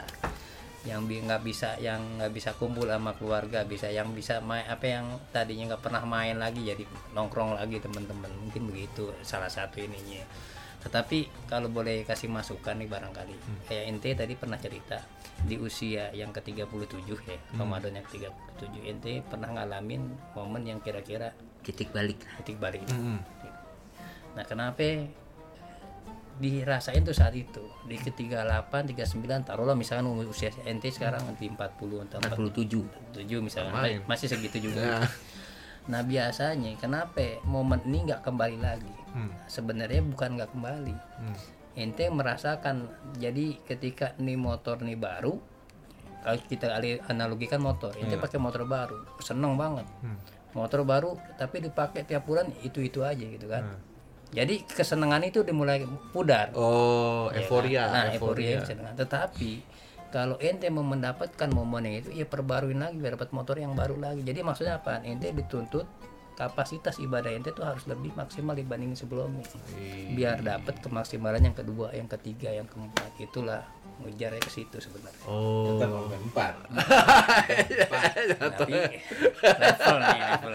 yang 0.89 1.05
bi- 1.05 1.21
nggak 1.21 1.45
bisa 1.45 1.77
yang 1.77 2.01
nggak 2.17 2.33
bisa 2.33 2.57
kumpul 2.57 2.89
sama 2.89 3.13
keluarga 3.13 3.69
bisa 3.69 3.93
yang 3.93 4.17
bisa 4.17 4.41
main 4.41 4.65
apa 4.65 4.87
yang 4.89 5.05
tadinya 5.29 5.77
nggak 5.77 5.85
pernah 5.85 6.03
main 6.09 6.41
lagi 6.41 6.65
jadi 6.65 6.89
nongkrong 7.13 7.61
lagi 7.61 7.77
teman-teman 7.85 8.33
mungkin 8.41 8.73
begitu 8.73 9.13
salah 9.21 9.53
satu 9.53 9.77
ininya. 9.77 10.25
Tetapi 10.81 11.45
kalau 11.45 11.69
boleh 11.69 12.09
kasih 12.09 12.33
masukan 12.33 12.81
nih 12.81 12.89
barangkali 12.89 13.37
kayak 13.69 13.85
ente 13.93 14.17
tadi 14.17 14.33
pernah 14.33 14.57
cerita 14.57 15.05
di 15.45 15.61
usia 15.61 16.09
yang 16.17 16.33
ke-37 16.33 17.09
ya 17.29 17.37
Ramadan 17.61 18.01
yang 18.01 18.05
ke-37 18.09 18.75
ente 18.89 19.13
pernah 19.21 19.53
ngalamin 19.53 20.09
momen 20.33 20.65
yang 20.65 20.81
kira-kira 20.81 21.37
titik 21.61 21.93
balik. 21.93 22.17
titik 22.41 22.57
balik. 22.57 22.81
Mm-mm. 22.89 23.21
nah 24.33 24.45
kenapa 24.49 24.81
dirasain 26.41 27.05
tuh 27.05 27.13
saat 27.13 27.37
itu. 27.37 27.61
Di 27.85 28.01
ke-38 28.01 28.73
39 28.73 29.45
taruhlah 29.45 29.77
misalkan 29.77 30.09
usia 30.25 30.49
ente 30.65 30.89
sekarang 30.89 31.23
di 31.37 31.53
40 31.53 32.09
atau 32.09 32.19
47 32.19 33.13
47 33.13 33.45
misalkan 33.45 33.73
Lumayan. 33.77 34.03
masih 34.09 34.27
segitu 34.27 34.73
juga. 34.73 35.05
Nah. 35.05 35.09
nah 35.93 36.01
biasanya 36.05 36.73
kenapa 36.81 37.45
momen 37.45 37.85
ini 37.85 38.09
nggak 38.09 38.25
kembali 38.25 38.59
lagi? 38.59 38.95
Hmm. 39.11 39.33
sebenarnya 39.51 40.01
bukan 40.01 40.41
nggak 40.41 40.51
kembali. 40.57 40.97
Hmm. 41.21 41.37
ente 41.79 42.11
merasakan 42.11 42.91
jadi 43.23 43.55
ketika 43.63 44.19
nih 44.19 44.35
motor 44.35 44.83
nih 44.83 44.99
baru 44.99 45.39
kalau 46.21 46.37
kita 46.51 46.67
analogikan 47.07 47.63
motor 47.63 47.95
ente 47.95 48.17
pakai 48.19 48.41
motor 48.41 48.65
baru 48.65 48.97
seneng 49.21 49.55
banget. 49.61 49.87
Motor 50.51 50.83
baru 50.83 51.15
tapi 51.39 51.63
dipakai 51.63 52.03
tiap 52.03 52.27
bulan 52.27 52.51
itu 52.67 52.83
itu 52.83 53.07
aja 53.07 53.23
gitu 53.23 53.47
kan 53.47 53.90
jadi 54.31 54.63
kesenangan 54.63 55.23
itu 55.23 55.43
dimulai 55.43 55.83
pudar 56.11 56.55
oh 56.55 57.29
Ya 57.31 57.43
euforia 57.43 57.83
kan? 57.85 57.93
nah 57.93 58.05
euforia 58.11 58.63
kesenangan. 58.63 58.95
tetapi 58.97 59.53
kalau 60.11 60.35
ente 60.39 60.67
mau 60.69 60.83
mendapatkan 60.83 61.49
momen 61.49 61.87
yang 61.87 61.97
itu 62.01 62.11
ya 62.11 62.27
perbaruin 62.27 62.79
lagi 62.79 62.99
biar 62.99 63.15
dapat 63.15 63.31
motor 63.31 63.57
yang 63.57 63.75
baru 63.75 63.95
lagi 63.95 64.23
jadi 64.23 64.43
maksudnya 64.43 64.79
apa 64.79 65.03
ente 65.03 65.31
dituntut 65.31 65.87
kapasitas 66.41 66.97
ibadah 66.97 67.29
ente 67.29 67.53
tuh 67.53 67.69
harus 67.69 67.85
lebih 67.85 68.17
maksimal 68.17 68.57
dibanding 68.57 68.97
sebelumnya. 68.97 69.45
Biar 70.17 70.41
dapat 70.41 70.81
kemaksimalan 70.81 71.45
yang 71.45 71.57
kedua 71.57 71.93
yang 71.93 72.09
ketiga 72.09 72.49
yang 72.49 72.65
keempat. 72.65 73.13
Itulah 73.21 73.61
ngejarnya 74.01 74.41
ke 74.41 74.49
situ 74.49 74.81
sebenarnya. 74.81 75.25
Oh. 75.29 75.77
Tetap 75.77 75.93
sampai 75.93 76.19
empat. 76.25 76.53
tapi 78.41 78.73
level 79.45 79.97
nih 80.01 80.21
level 80.25 80.53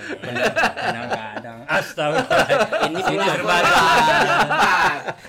kadang-kadang 0.81 1.57
astaga. 1.69 2.25
Ini 2.89 2.99
Empat. 3.05 3.63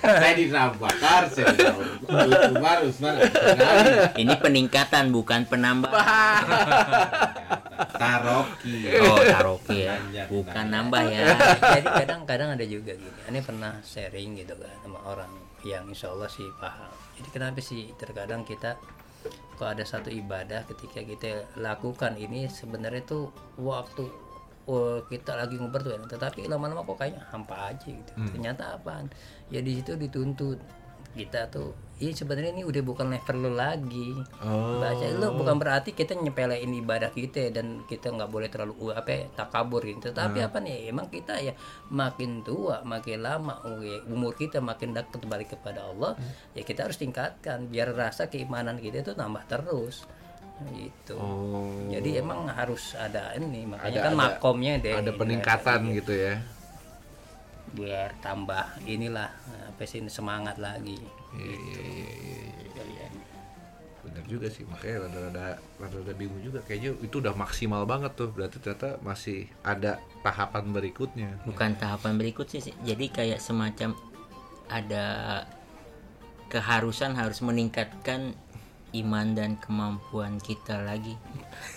Saya 0.01 0.33
di 0.33 0.47
Bakar, 0.53 1.23
saya 1.29 1.53
di 1.53 1.65
Umar, 2.57 2.79
Usman, 2.87 3.15
Usman, 3.21 4.15
ini 4.17 4.35
peningkatan 4.39 5.11
bukan 5.11 5.45
penambahan 5.49 6.43
Taroki. 7.99 8.77
oh 9.03 9.19
karaoke 9.35 9.89
ya. 9.89 10.25
Bukan 10.29 10.67
nambah 10.69 11.03
ya. 11.09 11.37
Jadi 11.81 11.89
kadang-kadang 12.05 12.55
ada 12.55 12.65
juga 12.65 12.93
gini. 12.95 13.21
Ini 13.29 13.41
pernah 13.43 13.81
sharing 13.83 14.39
gitu 14.41 14.55
kan 14.57 14.77
sama 14.85 14.99
orang 15.05 15.33
yang 15.67 15.85
insya 15.91 16.13
Allah 16.13 16.31
sih 16.31 16.47
paham. 16.61 16.93
Jadi 17.17 17.29
kenapa 17.33 17.59
sih 17.65 17.91
terkadang 17.97 18.47
kita 18.47 18.77
kok 19.57 19.67
ada 19.67 19.83
satu 19.83 20.13
ibadah 20.13 20.69
ketika 20.69 21.01
kita 21.01 21.49
lakukan 21.57 22.15
ini 22.21 22.47
sebenarnya 22.47 23.03
tuh 23.09 23.33
waktu 23.57 24.05
oh, 24.69 25.01
kita 25.09 25.33
lagi 25.33 25.57
nguber 25.57 25.81
tuh 25.81 25.97
ya, 25.97 25.99
tetapi 26.05 26.45
lama-lama 26.47 26.85
kok 26.85 27.01
kayaknya 27.01 27.25
hampa 27.33 27.73
aja 27.73 27.89
gitu. 27.89 28.13
Ternyata 28.37 28.77
apaan? 28.77 29.09
Ya 29.49 29.65
di 29.65 29.81
situ 29.81 29.97
dituntut 29.97 30.61
kita 31.17 31.49
tuh 31.49 31.87
ini 31.97 32.13
sebenarnya 32.13 32.53
ini 32.53 32.65
udah 32.69 32.83
bukan 32.85 33.09
level 33.09 33.49
lo 33.49 33.53
lagi. 33.57 34.13
Oh. 34.45 34.85
baca 34.85 35.07
lo 35.17 35.33
bukan 35.33 35.57
berarti 35.57 35.97
kita 35.97 36.13
nyepelein 36.13 36.69
ibadah 36.85 37.09
kita 37.09 37.49
dan 37.49 37.89
kita 37.89 38.13
nggak 38.13 38.29
boleh 38.29 38.53
terlalu 38.53 38.93
uh, 38.93 39.01
apa 39.01 39.09
ya, 39.09 39.23
takabur 39.33 39.81
gitu. 39.81 40.13
Tapi 40.13 40.45
apa 40.45 40.61
nih 40.61 40.93
emang 40.93 41.09
kita 41.09 41.41
ya 41.41 41.57
makin 41.89 42.45
tua 42.45 42.85
makin 42.85 43.25
lama 43.25 43.65
oh, 43.65 43.81
ya, 43.81 44.05
umur 44.13 44.37
kita 44.37 44.61
makin 44.61 44.93
dekat 44.93 45.25
balik 45.25 45.57
kepada 45.57 45.89
Allah 45.89 46.21
ya 46.53 46.61
kita 46.69 46.85
harus 46.85 47.01
tingkatkan 47.01 47.73
biar 47.73 47.97
rasa 47.97 48.29
keimanan 48.29 48.77
kita 48.77 49.01
itu 49.01 49.17
tambah 49.17 49.41
terus. 49.49 50.05
Gitu. 50.77 51.17
Oh. 51.17 51.69
Jadi 51.89 52.21
emang 52.21 52.49
harus 52.49 52.93
ada 52.97 53.33
ini 53.41 53.65
makanya 53.65 53.93
Ada- 53.93 54.05
kan 54.05 54.13
ada- 54.13 54.21
makomnya 54.37 54.75
deh. 54.81 54.93
ada 55.01 55.13
peningkatan 55.17 55.81
gitu 55.97 56.13
ya 56.13 56.56
biar 57.77 58.17
tambah 58.25 58.81
inilah 58.89 59.29
apa 59.69 59.85
sih 59.85 60.01
semangat 60.09 60.57
lagi. 60.57 60.97
Iya, 61.37 61.57
iya, 61.57 61.81
iya, 61.85 62.09
iya, 62.73 62.85
iya. 62.89 63.07
bener 64.07 64.23
juga 64.31 64.47
sih 64.49 64.63
makanya 64.65 65.05
rada-rada 65.05 65.47
rada-rada 65.77 66.15
bingung 66.17 66.41
juga. 66.41 66.65
Kayaknya 66.65 66.91
itu 67.05 67.21
udah 67.21 67.35
maksimal 67.37 67.85
banget 67.85 68.17
tuh. 68.17 68.33
Berarti 68.33 68.57
ternyata 68.63 68.97
masih 69.05 69.45
ada 69.61 70.01
tahapan 70.25 70.65
berikutnya. 70.73 71.31
Bukan 71.45 71.77
tahapan 71.77 72.17
berikut 72.17 72.49
sih. 72.49 72.73
Jadi 72.81 73.13
kayak 73.13 73.43
semacam 73.45 73.93
ada 74.73 75.07
keharusan 76.49 77.13
harus 77.19 77.43
meningkatkan 77.43 78.33
iman 78.95 79.37
dan 79.37 79.59
kemampuan 79.61 80.39
kita 80.41 80.81
lagi 80.81 81.19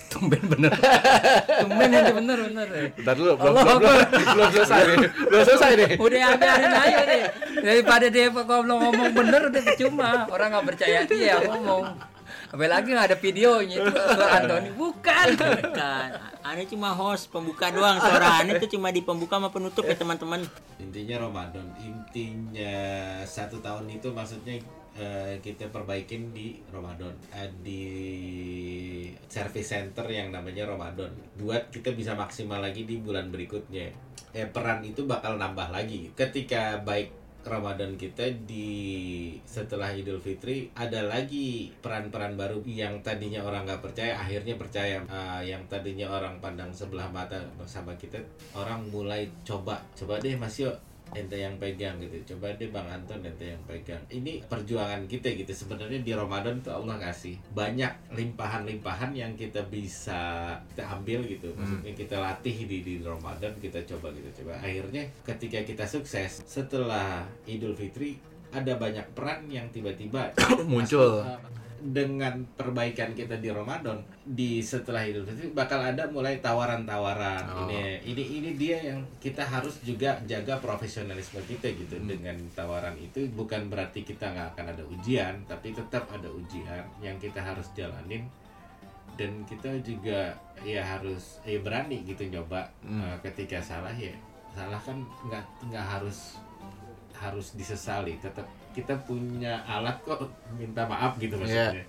tumben 0.10 0.44
bener. 0.50 0.74
Tumben 1.62 1.90
ini 1.94 2.12
bener 2.12 2.38
bener 2.50 2.68
Bentar 2.98 3.16
dulu, 3.16 3.32
belum, 3.38 3.54
belum, 3.54 3.78
belum, 3.80 4.00
belum 4.36 4.50
selesai 4.52 4.82
nih. 4.84 5.10
Belum 5.30 5.44
selesai 5.46 5.72
nih. 5.78 5.90
Udah 6.02 6.30
biarin 6.36 6.74
aja 6.74 7.00
deh 7.06 7.24
daripada 7.62 8.06
dia 8.10 8.28
kalau 8.34 8.64
ngomong 8.66 9.10
bener 9.14 9.42
udah 9.54 9.62
percuma. 9.62 10.10
Orang 10.34 10.48
nggak 10.52 10.66
percaya 10.76 11.00
dia 11.06 11.36
ngomong. 11.46 11.84
Apalagi 12.50 12.98
nggak 12.98 13.08
ada 13.14 13.18
videonya 13.22 13.76
itu 13.78 13.92
suara 13.94 14.28
Antoni. 14.42 14.70
Bukan. 14.74 15.28
Bukan. 15.38 16.10
Ane 16.42 16.66
cuma 16.66 16.90
host 16.98 17.30
pembuka 17.30 17.70
doang. 17.70 18.02
Suara 18.02 18.42
Ane 18.42 18.58
itu 18.58 18.74
cuma 18.74 18.90
di 18.90 19.06
pembuka 19.06 19.38
sama 19.38 19.54
penutup 19.54 19.86
ya 19.86 19.94
teman-teman. 19.94 20.42
Intinya 20.82 21.30
Ramadan, 21.30 21.70
intinya 21.78 22.74
satu 23.30 23.62
tahun 23.62 23.86
itu 23.94 24.10
maksudnya 24.10 24.58
eh, 24.98 25.38
kita 25.44 25.70
perbaikin 25.70 26.32
di 26.34 26.58
Ramadan, 26.72 27.14
Eh, 27.36 27.50
di 27.62 27.84
service 29.30 29.70
center 29.70 30.06
yang 30.10 30.34
namanya 30.34 30.66
Ramadan. 30.66 31.12
Buat 31.38 31.70
kita 31.70 31.94
bisa 31.94 32.18
maksimal 32.18 32.64
lagi 32.64 32.86
di 32.88 32.98
bulan 33.02 33.30
berikutnya. 33.30 33.90
Eh, 34.34 34.48
peran 34.50 34.86
itu 34.86 35.06
bakal 35.10 35.38
nambah 35.42 35.74
lagi. 35.74 36.14
Ketika 36.14 36.82
baik 36.86 37.20
Ramadan 37.40 37.96
kita 37.96 38.28
di 38.44 38.68
setelah 39.48 39.96
Idul 39.96 40.20
Fitri 40.20 40.68
ada 40.76 41.08
lagi 41.08 41.72
peran-peran 41.80 42.36
baru 42.36 42.60
yang 42.68 43.00
tadinya 43.00 43.40
orang 43.40 43.64
nggak 43.64 43.80
percaya 43.80 44.20
akhirnya 44.20 44.60
percaya 44.60 45.00
Ah, 45.08 45.40
yang 45.40 45.64
tadinya 45.72 46.12
orang 46.12 46.36
pandang 46.44 46.70
sebelah 46.76 47.08
mata 47.08 47.40
bersama 47.56 47.96
kita 47.96 48.20
orang 48.52 48.84
mulai 48.92 49.24
coba 49.48 49.80
coba 49.96 50.20
deh 50.20 50.36
Mas 50.36 50.60
Yo 50.60 50.70
ente 51.16 51.38
yang 51.38 51.56
pegang 51.58 51.98
gitu. 52.02 52.36
Coba 52.36 52.54
deh 52.58 52.70
Bang 52.70 52.88
Anton 52.90 53.22
ente 53.22 53.54
yang 53.54 53.64
pegang. 53.66 54.02
Ini 54.10 54.46
perjuangan 54.46 55.06
kita 55.10 55.34
gitu. 55.34 55.52
Sebenarnya 55.52 56.00
di 56.02 56.12
Ramadan 56.14 56.62
tuh 56.62 56.76
Allah 56.76 57.02
ngasih 57.02 57.36
banyak 57.54 58.14
limpahan-limpahan 58.14 59.12
yang 59.14 59.34
kita 59.34 59.66
bisa 59.70 60.54
kita 60.74 60.84
ambil 61.00 61.26
gitu. 61.26 61.54
Maksudnya 61.54 61.94
kita 61.94 62.16
latih 62.20 62.58
di 62.66 62.78
di 62.82 62.94
Ramadan 63.02 63.54
kita 63.60 63.84
coba 63.86 64.10
kita 64.14 64.30
coba 64.42 64.54
akhirnya 64.64 65.04
ketika 65.26 65.60
kita 65.62 65.86
sukses 65.86 66.42
setelah 66.48 67.28
Idul 67.46 67.76
Fitri 67.76 68.18
ada 68.50 68.74
banyak 68.82 69.06
peran 69.14 69.46
yang 69.46 69.70
tiba-tiba 69.70 70.34
Muncul. 70.72 71.22
Dengan 71.80 72.44
perbaikan 72.60 73.16
kita 73.16 73.40
di 73.40 73.50
Ramadan 73.50 74.00
di 74.24 74.60
setelah 74.60 75.02
Idul 75.04 75.26
Fitri 75.26 75.50
bakal 75.56 75.80
ada 75.80 76.06
mulai 76.12 76.38
tawaran-tawaran. 76.44 77.44
Oh. 77.50 77.66
ini 77.66 78.04
ini 78.04 78.24
ini 78.40 78.50
dia 78.60 78.78
yang 78.94 79.02
kita 79.18 79.42
harus 79.42 79.80
juga 79.82 80.20
jaga 80.28 80.60
profesionalisme 80.60 81.40
kita 81.48 81.72
gitu 81.74 81.96
dengan 82.04 82.36
tawaran 82.54 82.96
itu. 83.00 83.26
Bukan 83.32 83.72
berarti 83.72 84.04
kita 84.04 84.32
nggak 84.36 84.48
akan 84.56 84.66
ada 84.76 84.84
ujian 84.86 85.34
tapi 85.48 85.72
tetap 85.72 86.06
ada 86.12 86.28
ujian 86.28 86.84
yang 87.00 87.16
kita 87.18 87.40
harus 87.40 87.72
jalanin. 87.74 88.28
Dan 89.20 89.44
kita 89.44 89.76
juga 89.84 90.32
ya 90.64 90.80
harus 90.80 91.44
ya 91.44 91.60
berani 91.60 92.04
gitu 92.08 92.28
nyoba 92.28 92.72
Uh, 92.80 93.14
ketika 93.22 93.62
salah 93.62 93.94
ya 93.94 94.12
salah 94.50 94.80
kan 94.82 94.98
nggak 95.30 95.46
nggak 95.70 95.86
harus 95.86 96.42
harus 97.20 97.54
disesali. 97.54 98.18
Tetap 98.18 98.48
kita 98.72 98.96
punya 99.04 99.62
alat 99.68 100.00
kok 100.08 100.24
minta 100.56 100.88
maaf 100.88 101.20
gitu 101.20 101.36
maksudnya. 101.36 101.84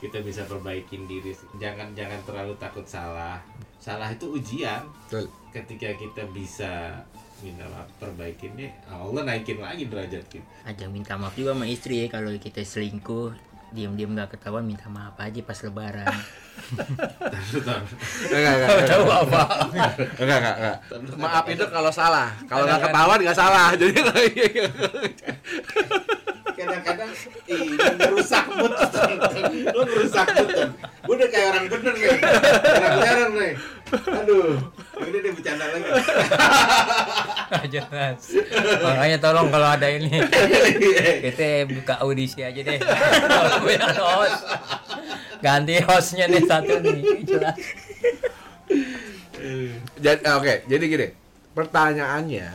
Kita 0.00 0.20
bisa 0.24 0.44
perbaikin 0.48 1.04
diri. 1.04 1.32
Jangan 1.60 1.92
jangan 1.92 2.20
terlalu 2.24 2.56
takut 2.56 2.84
salah. 2.84 3.40
Salah 3.80 4.08
itu 4.12 4.36
ujian. 4.36 4.84
Betul. 5.08 5.26
ketika 5.50 5.90
kita 5.98 6.22
bisa 6.30 6.94
minta 7.42 7.66
maaf 7.66 7.90
perbaikinnya 7.98 8.70
Allah 8.86 9.26
naikin 9.26 9.58
lagi 9.58 9.90
derajat 9.90 10.22
kita. 10.30 10.46
Ajang 10.62 10.94
minta 10.94 11.18
maaf 11.18 11.34
juga 11.34 11.56
sama 11.56 11.66
istri 11.66 12.04
ya 12.04 12.06
kalau 12.06 12.30
kita 12.38 12.62
selingkuh 12.62 13.49
diam-diam 13.70 14.10
nggak 14.14 14.36
ketahuan 14.36 14.66
minta 14.66 14.90
maaf 14.90 15.14
aja 15.18 15.40
pas 15.46 15.58
lebaran. 15.62 16.06
Enggak, 16.76 17.78
enggak, 18.34 18.54
enggak. 18.58 18.88
Tahu 18.90 19.04
apa? 19.08 19.42
Enggak, 19.70 20.38
enggak, 20.38 20.54
enggak. 20.58 20.76
Maaf 21.16 21.44
itu 21.48 21.64
kalau 21.70 21.90
salah. 21.94 22.28
Kalau 22.50 22.64
nggak 22.66 22.80
ketahuan 22.90 23.18
nggak 23.22 23.38
salah. 23.38 23.66
Jadi 23.80 24.00
kadang-kadang 26.60 27.10
ih 27.48 27.60
lu 27.72 27.88
merusak 27.96 28.44
mood 28.52 28.72
lu 29.76 29.82
merusak 29.88 30.26
mood. 30.36 30.68
Gua 31.08 31.14
udah 31.16 31.28
kayak 31.32 31.46
orang 31.56 31.64
bener 31.72 31.94
nih 31.96 32.12
jarang-jarang 32.20 33.32
nih 33.34 33.52
aduh 33.90 34.58
ini 35.00 35.18
dia 35.18 35.32
bercanda 35.34 35.64
lagi. 35.66 35.90
Jelas. 37.74 38.20
Makanya 38.84 39.18
tolong 39.18 39.48
kalau 39.50 39.68
ada 39.74 39.88
ini. 39.90 40.22
Kita 41.26 41.66
buka 41.66 41.94
audisi 42.04 42.44
aja 42.46 42.60
deh. 42.62 42.78
Kalau 42.78 43.58
punya 43.64 43.88
host. 43.98 44.40
Ganti 45.40 45.74
hostnya 45.82 46.28
nih 46.30 46.42
satu 46.46 46.74
nih 46.84 47.24
jelas. 47.26 47.58
Jadi 49.98 50.20
oke, 50.30 50.54
jadi 50.68 50.84
gini. 50.84 51.08
Pertanyaannya 51.50 52.48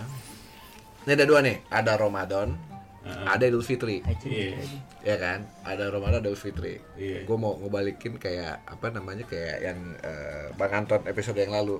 ini 1.05 1.11
ada 1.13 1.25
dua 1.27 1.39
nih, 1.45 1.61
ada 1.69 1.93
Ramadan, 1.99 2.57
ada 3.05 3.45
Idul 3.45 3.61
Fitri. 3.61 4.01
Iya. 4.25 4.57
ya 5.05 5.15
kan? 5.21 5.45
Ada 5.61 5.93
Ramadan 5.93 6.25
ada 6.25 6.29
Idul 6.33 6.41
Fitri. 6.41 6.81
Iya. 6.97 7.21
gue 7.21 7.37
mau 7.37 7.53
ngebalikin 7.55 8.17
kayak 8.17 8.65
apa 8.65 8.89
namanya 8.89 9.29
kayak 9.29 9.61
yang 9.61 9.79
eh, 10.01 10.49
Bang 10.57 10.73
Anton 10.73 11.05
episode 11.05 11.37
yang 11.37 11.53
lalu. 11.53 11.77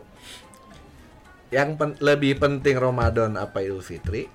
Yang 1.50 1.70
pen- 1.78 2.00
lebih 2.02 2.38
penting 2.38 2.78
Ramadan 2.78 3.38
apa 3.38 3.66
Idul 3.66 3.82
Fitri 3.82 4.30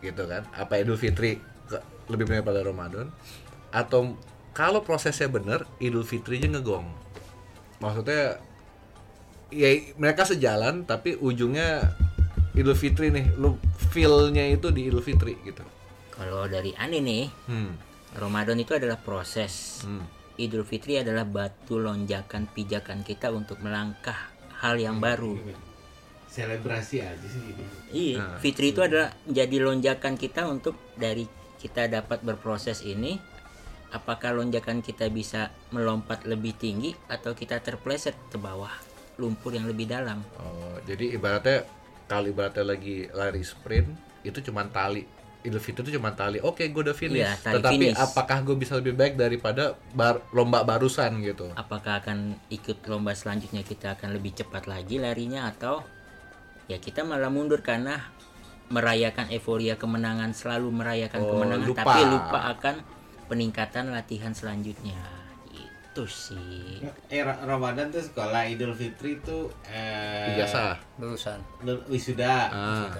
gitu 0.00 0.28
kan? 0.28 0.44
Apa 0.52 0.76
Idul 0.76 1.00
Fitri 1.00 1.40
ke- 1.68 1.84
lebih 2.12 2.28
penting 2.28 2.44
pada 2.44 2.60
Ramadan? 2.60 3.08
Atau 3.72 4.20
kalau 4.52 4.80
prosesnya 4.80 5.28
bener 5.28 5.64
Idul 5.80 6.04
Fitrinya 6.04 6.56
ngegong. 6.56 6.84
Maksudnya 7.80 8.40
ya 9.48 9.68
mereka 9.96 10.24
sejalan 10.24 10.84
tapi 10.84 11.16
ujungnya 11.16 11.96
Idul 12.52 12.76
Fitri 12.76 13.08
nih. 13.08 13.36
Lu 13.36 13.56
feel-nya 13.92 14.48
itu 14.52 14.68
di 14.68 14.88
Idul 14.88 15.00
Fitri 15.00 15.36
gitu 15.44 15.64
Kalau 16.16 16.48
dari 16.48 16.72
Ani 16.74 17.04
nih, 17.04 17.24
hmm. 17.28 17.70
Ramadan 18.16 18.56
itu 18.56 18.72
adalah 18.72 18.96
proses. 18.96 19.84
Hmm. 19.84 20.04
Idul 20.36 20.64
Fitri 20.68 21.00
adalah 21.00 21.24
batu 21.24 21.80
lonjakan 21.80 22.48
pijakan 22.52 23.00
kita 23.04 23.32
untuk 23.32 23.60
melangkah 23.64 24.32
hal 24.60 24.76
yang 24.80 25.00
baru. 25.00 25.36
selebrasi 26.26 27.00
aja 27.00 27.24
sih 27.32 27.40
ini 27.40 27.64
Iya, 27.96 28.16
Nah, 28.20 28.36
Fitri 28.44 28.76
itu 28.76 28.84
adalah 28.84 29.08
jadi 29.24 29.56
lonjakan 29.56 30.20
kita 30.20 30.44
untuk 30.44 30.76
dari 30.92 31.24
kita 31.56 31.88
dapat 31.88 32.20
berproses 32.20 32.84
ini 32.84 33.16
apakah 33.94 34.36
lonjakan 34.36 34.84
kita 34.84 35.08
bisa 35.08 35.48
melompat 35.72 36.28
lebih 36.28 36.52
tinggi 36.58 36.92
atau 37.08 37.32
kita 37.32 37.64
terpleset 37.64 38.12
ke 38.28 38.36
bawah 38.36 38.72
lumpur 39.16 39.56
yang 39.56 39.64
lebih 39.64 39.88
dalam. 39.88 40.20
Oh, 40.36 40.76
jadi 40.84 41.16
ibaratnya 41.16 41.64
kalau 42.04 42.28
ibaratnya 42.28 42.64
lagi 42.68 43.08
lari 43.16 43.40
sprint 43.40 43.88
itu 44.26 44.38
cuma 44.44 44.68
tali. 44.68 45.08
Idul 45.46 45.58
Fitri 45.58 45.82
itu 45.82 45.94
cuma 45.94 46.10
tali. 46.10 46.38
Oke, 46.38 46.66
gue 46.66 46.82
udah 46.82 46.92
finish. 46.92 47.22
Iya, 47.22 47.32
tali 47.36 47.54
Tetapi 47.56 47.74
finish. 47.76 47.96
apakah 47.96 48.38
gue 48.42 48.56
bisa 48.56 48.74
lebih 48.74 48.92
baik 48.92 49.14
daripada 49.14 49.64
bar- 49.90 50.26
lomba 50.30 50.60
barusan 50.60 51.18
gitu? 51.20 51.48
Apakah 51.54 52.00
akan 52.00 52.18
ikut 52.48 52.82
lomba 52.84 53.12
selanjutnya 53.12 53.62
kita 53.62 53.94
akan 53.94 54.12
lebih 54.12 54.34
cepat 54.34 54.66
lagi 54.66 54.96
larinya 54.96 55.46
atau 55.46 55.86
ya 56.66 56.76
kita 56.76 57.00
malah 57.00 57.28
mundur 57.28 57.60
karena 57.60 58.10
merayakan 58.66 59.30
euforia 59.30 59.74
kemenangan 59.74 60.30
selalu 60.30 60.74
merayakan 60.74 61.20
Oh, 61.20 61.28
kemenangan 61.32 61.64
lupa. 61.64 61.80
tapi 61.80 62.00
lupa 62.04 62.38
akan 62.50 62.74
peningkatan 63.24 63.84
latihan 63.88 64.32
selanjutnya. 64.32 64.98
Itu 65.48 66.04
sih. 66.04 66.82
eh 67.06 67.22
Ra- 67.22 67.40
Ramadan 67.40 67.88
tuh 67.88 68.02
sekolah 68.02 68.44
Idul 68.44 68.74
Fitri 68.74 69.16
tuh 69.18 69.48
eh, 69.64 70.34
Ijazah. 70.34 70.76
lulusan 70.96 71.38
lul- 71.62 71.86
wisuda 71.86 72.50
Ah. 72.50 72.90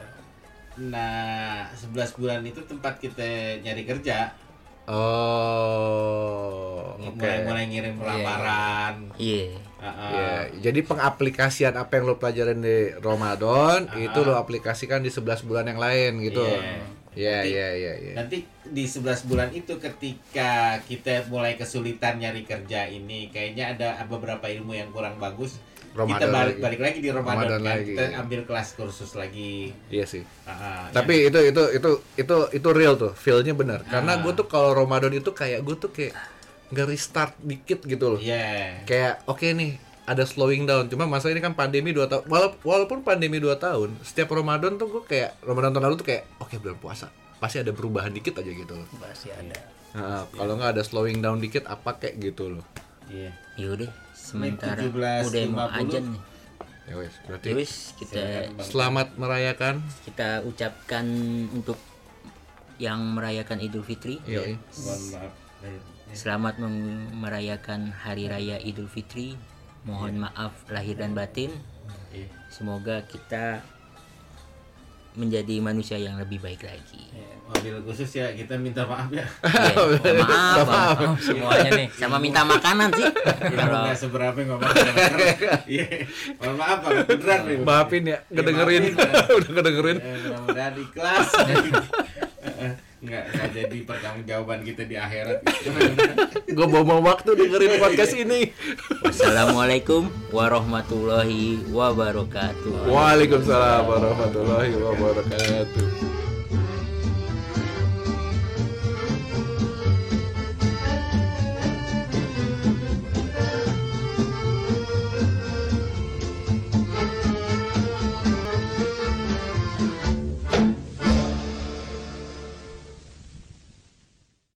Nah 0.77 1.65
11 1.73 2.21
bulan 2.21 2.41
itu 2.45 2.61
tempat 2.65 3.01
kita 3.01 3.25
nyari 3.65 3.85
kerja 3.89 4.33
Oh, 4.87 4.95
mulai 6.95 7.43
mulai 7.43 7.65
ngirim 7.67 7.99
lamaran 7.99 9.11
Iya. 9.19 9.59
Ah, 9.77 9.89
ah. 9.91 10.11
Iya, 10.11 10.31
jadi 10.63 10.81
pengaplikasian 10.87 11.75
apa 11.75 11.99
yang 11.99 12.07
lo 12.07 12.17
pelajarin 12.17 12.63
di 12.63 12.95
Ramadan 13.03 13.91
Ah. 13.91 13.99
itu 13.99 14.19
lo 14.23 14.39
aplikasikan 14.39 15.03
di 15.03 15.11
11 15.11 15.43
bulan 15.43 15.67
yang 15.67 15.83
lain 15.83 16.23
gitu. 16.23 16.47
Iya. 16.47 16.95
Iya, 17.17 17.39
iya, 17.49 17.69
iya, 17.73 17.93
iya. 17.97 18.15
Nanti 18.15 18.45
di 18.63 18.85
11 18.85 19.25
bulan 19.25 19.49
itu 19.51 19.81
ketika 19.81 20.79
kita 20.85 21.25
mulai 21.33 21.57
kesulitan 21.57 22.21
nyari 22.21 22.45
kerja 22.45 22.85
ini 22.87 23.33
kayaknya 23.33 23.73
ada 23.75 23.89
beberapa 24.05 24.47
ilmu 24.47 24.71
yang 24.71 24.93
kurang 24.93 25.17
bagus. 25.17 25.57
Kita 25.97 26.05
Ramadan 26.05 26.29
balik 26.29 26.45
lagi. 26.47 26.61
balik 26.61 26.81
lagi 26.81 26.99
di 26.99 27.09
Ramadan, 27.09 27.35
Ramadan 27.35 27.59
kan. 27.59 27.73
lagi. 27.73 27.91
Kita 27.91 28.05
ambil 28.19 28.41
kelas 28.45 28.69
kursus 28.73 29.11
lagi. 29.13 29.53
Iya 29.89 30.05
sih. 30.05 30.23
Ah, 30.45 30.93
Tapi 30.93 31.15
itu 31.27 31.39
itu 31.43 31.63
itu 31.73 31.91
itu 32.15 32.37
itu 32.53 32.69
real 32.71 32.95
tuh, 32.95 33.13
feel-nya 33.13 33.53
benar. 33.53 33.81
Karena 33.83 34.13
Ah. 34.13 34.21
gue 34.21 34.33
tuh 34.33 34.45
kalau 34.45 34.71
Ramadan 34.71 35.11
itu 35.11 35.31
kayak 35.31 35.61
gue 35.61 35.77
tuh 35.77 35.89
kayak 35.89 36.13
nggak 36.67 36.87
restart 36.87 37.33
dikit 37.41 37.81
gitu 37.83 38.13
loh. 38.13 38.21
Iya. 38.21 38.85
Kayak 38.85 39.25
oke 39.25 39.47
nih 39.47 39.79
ada 40.05 40.23
slowing 40.23 40.65
down. 40.65 40.87
Cuma 40.87 41.03
masa 41.05 41.29
ini 41.29 41.41
kan 41.41 41.51
pandemi 41.53 41.91
2 41.91 42.05
tahun. 42.05 42.25
Walaupun 42.61 43.01
pandemi 43.01 43.39
2 43.39 43.57
tahun, 43.57 43.97
setiap 44.03 44.31
Ramadan 44.31 44.77
tuh 44.77 44.87
gue 44.89 45.03
kayak 45.03 45.41
Ramadan 45.41 45.73
tahun 45.73 45.85
lalu 45.85 45.97
tuh 45.97 46.07
kayak 46.07 46.23
oke 46.39 46.55
bulan 46.57 46.77
puasa 46.77 47.07
pasti 47.37 47.59
ada 47.59 47.69
perubahan 47.69 48.09
dikit 48.11 48.33
aja 48.35 48.49
gitu 48.49 48.73
loh. 48.73 48.87
pasti 48.97 49.29
ada 49.29 49.53
Nah, 49.93 50.29
kalau 50.29 50.57
nggak 50.57 50.73
ada 50.73 50.83
slowing 50.83 51.19
down 51.19 51.37
dikit 51.37 51.65
apa 51.65 51.97
kayak 51.97 52.21
gitu 52.23 52.53
loh. 52.53 52.65
Iya. 53.07 53.33
Yaudah, 53.57 53.89
sementara 54.37 54.81
17.50. 54.85 55.29
udah 55.33 55.45
mau 55.49 55.69
ajan 55.73 56.05
nih. 56.13 56.23
Ya 56.87 56.95
berarti 57.27 57.47
Ya 57.51 57.55
wis, 57.59 57.73
kita 57.99 58.23
selamat 58.63 59.19
merayakan. 59.19 59.83
kita 60.07 60.47
ucapkan 60.47 61.03
untuk 61.51 61.75
yang 62.79 63.01
merayakan 63.17 63.59
Idul 63.59 63.83
Fitri. 63.83 64.23
Iya. 64.23 64.55
Maaf. 64.55 65.33
Selamat 66.15 66.63
merayakan 67.11 67.91
Hari 67.91 68.31
Raya 68.31 68.57
Idul 68.63 68.87
Fitri. 68.87 69.35
Mohon 69.83 70.31
maaf 70.31 70.55
lahir 70.71 70.95
dan 70.95 71.17
batin. 71.17 71.51
Iya. 72.15 72.31
Semoga 72.55 73.03
kita 73.11 73.67
menjadi 75.17 75.59
manusia 75.65 75.97
yang 75.97 76.21
lebih 76.21 76.39
baik 76.39 76.63
lagi. 76.63 77.09
Mobil 77.47 77.79
khusus 77.87 78.11
ya 78.11 78.35
kita 78.35 78.59
minta 78.59 78.83
maaf 78.85 79.07
ya. 79.09 79.23
Iya, 79.23 79.75
mohon 79.79 80.19
maaf, 80.27 80.67
maaf. 80.67 80.99
semuanya 81.23 81.71
nih 81.79 81.89
Sama 81.95 82.19
minta 82.19 82.43
makanan 82.43 82.91
sih. 82.91 83.07
Kalau 83.07 83.55
Kalau 83.55 83.79
nggak 83.87 83.99
seberapa 83.99 84.39
ngomong. 84.45 84.67
Iya. 85.71 85.87
Mohon 86.43 86.57
maaf 86.59 86.79
Pak, 86.83 86.91
beneran 87.07 87.41
nih. 87.47 87.59
Maafin 87.63 88.03
ya, 88.03 88.19
ngedengerin. 88.29 88.83
maafin 88.93 88.95
ya. 88.99 89.31
Udah 89.39 89.51
ngedengerin. 89.57 89.97
Eh, 90.03 90.17
mudah-mudahan 90.27 90.75
ikhlas. 90.79 91.29
Enggak, 92.97 93.29
enggak 93.29 93.49
jadi 93.53 93.79
pertanggungjawaban 93.85 94.61
kita 94.65 94.83
di 94.89 94.97
akhirat. 94.97 95.45
Gue 96.49 96.67
bawa 96.67 96.97
waktu 97.05 97.31
dengerin 97.37 97.77
podcast 97.77 98.17
ini. 98.17 98.51
Wassalamualaikum 99.05 100.09
warahmatullahi 100.33 101.61
wabarakatuh. 101.69 102.89
Waalaikumsalam 102.89 103.85
warahmatullahi 103.85 104.73
wabarakatuh. 104.81 106.26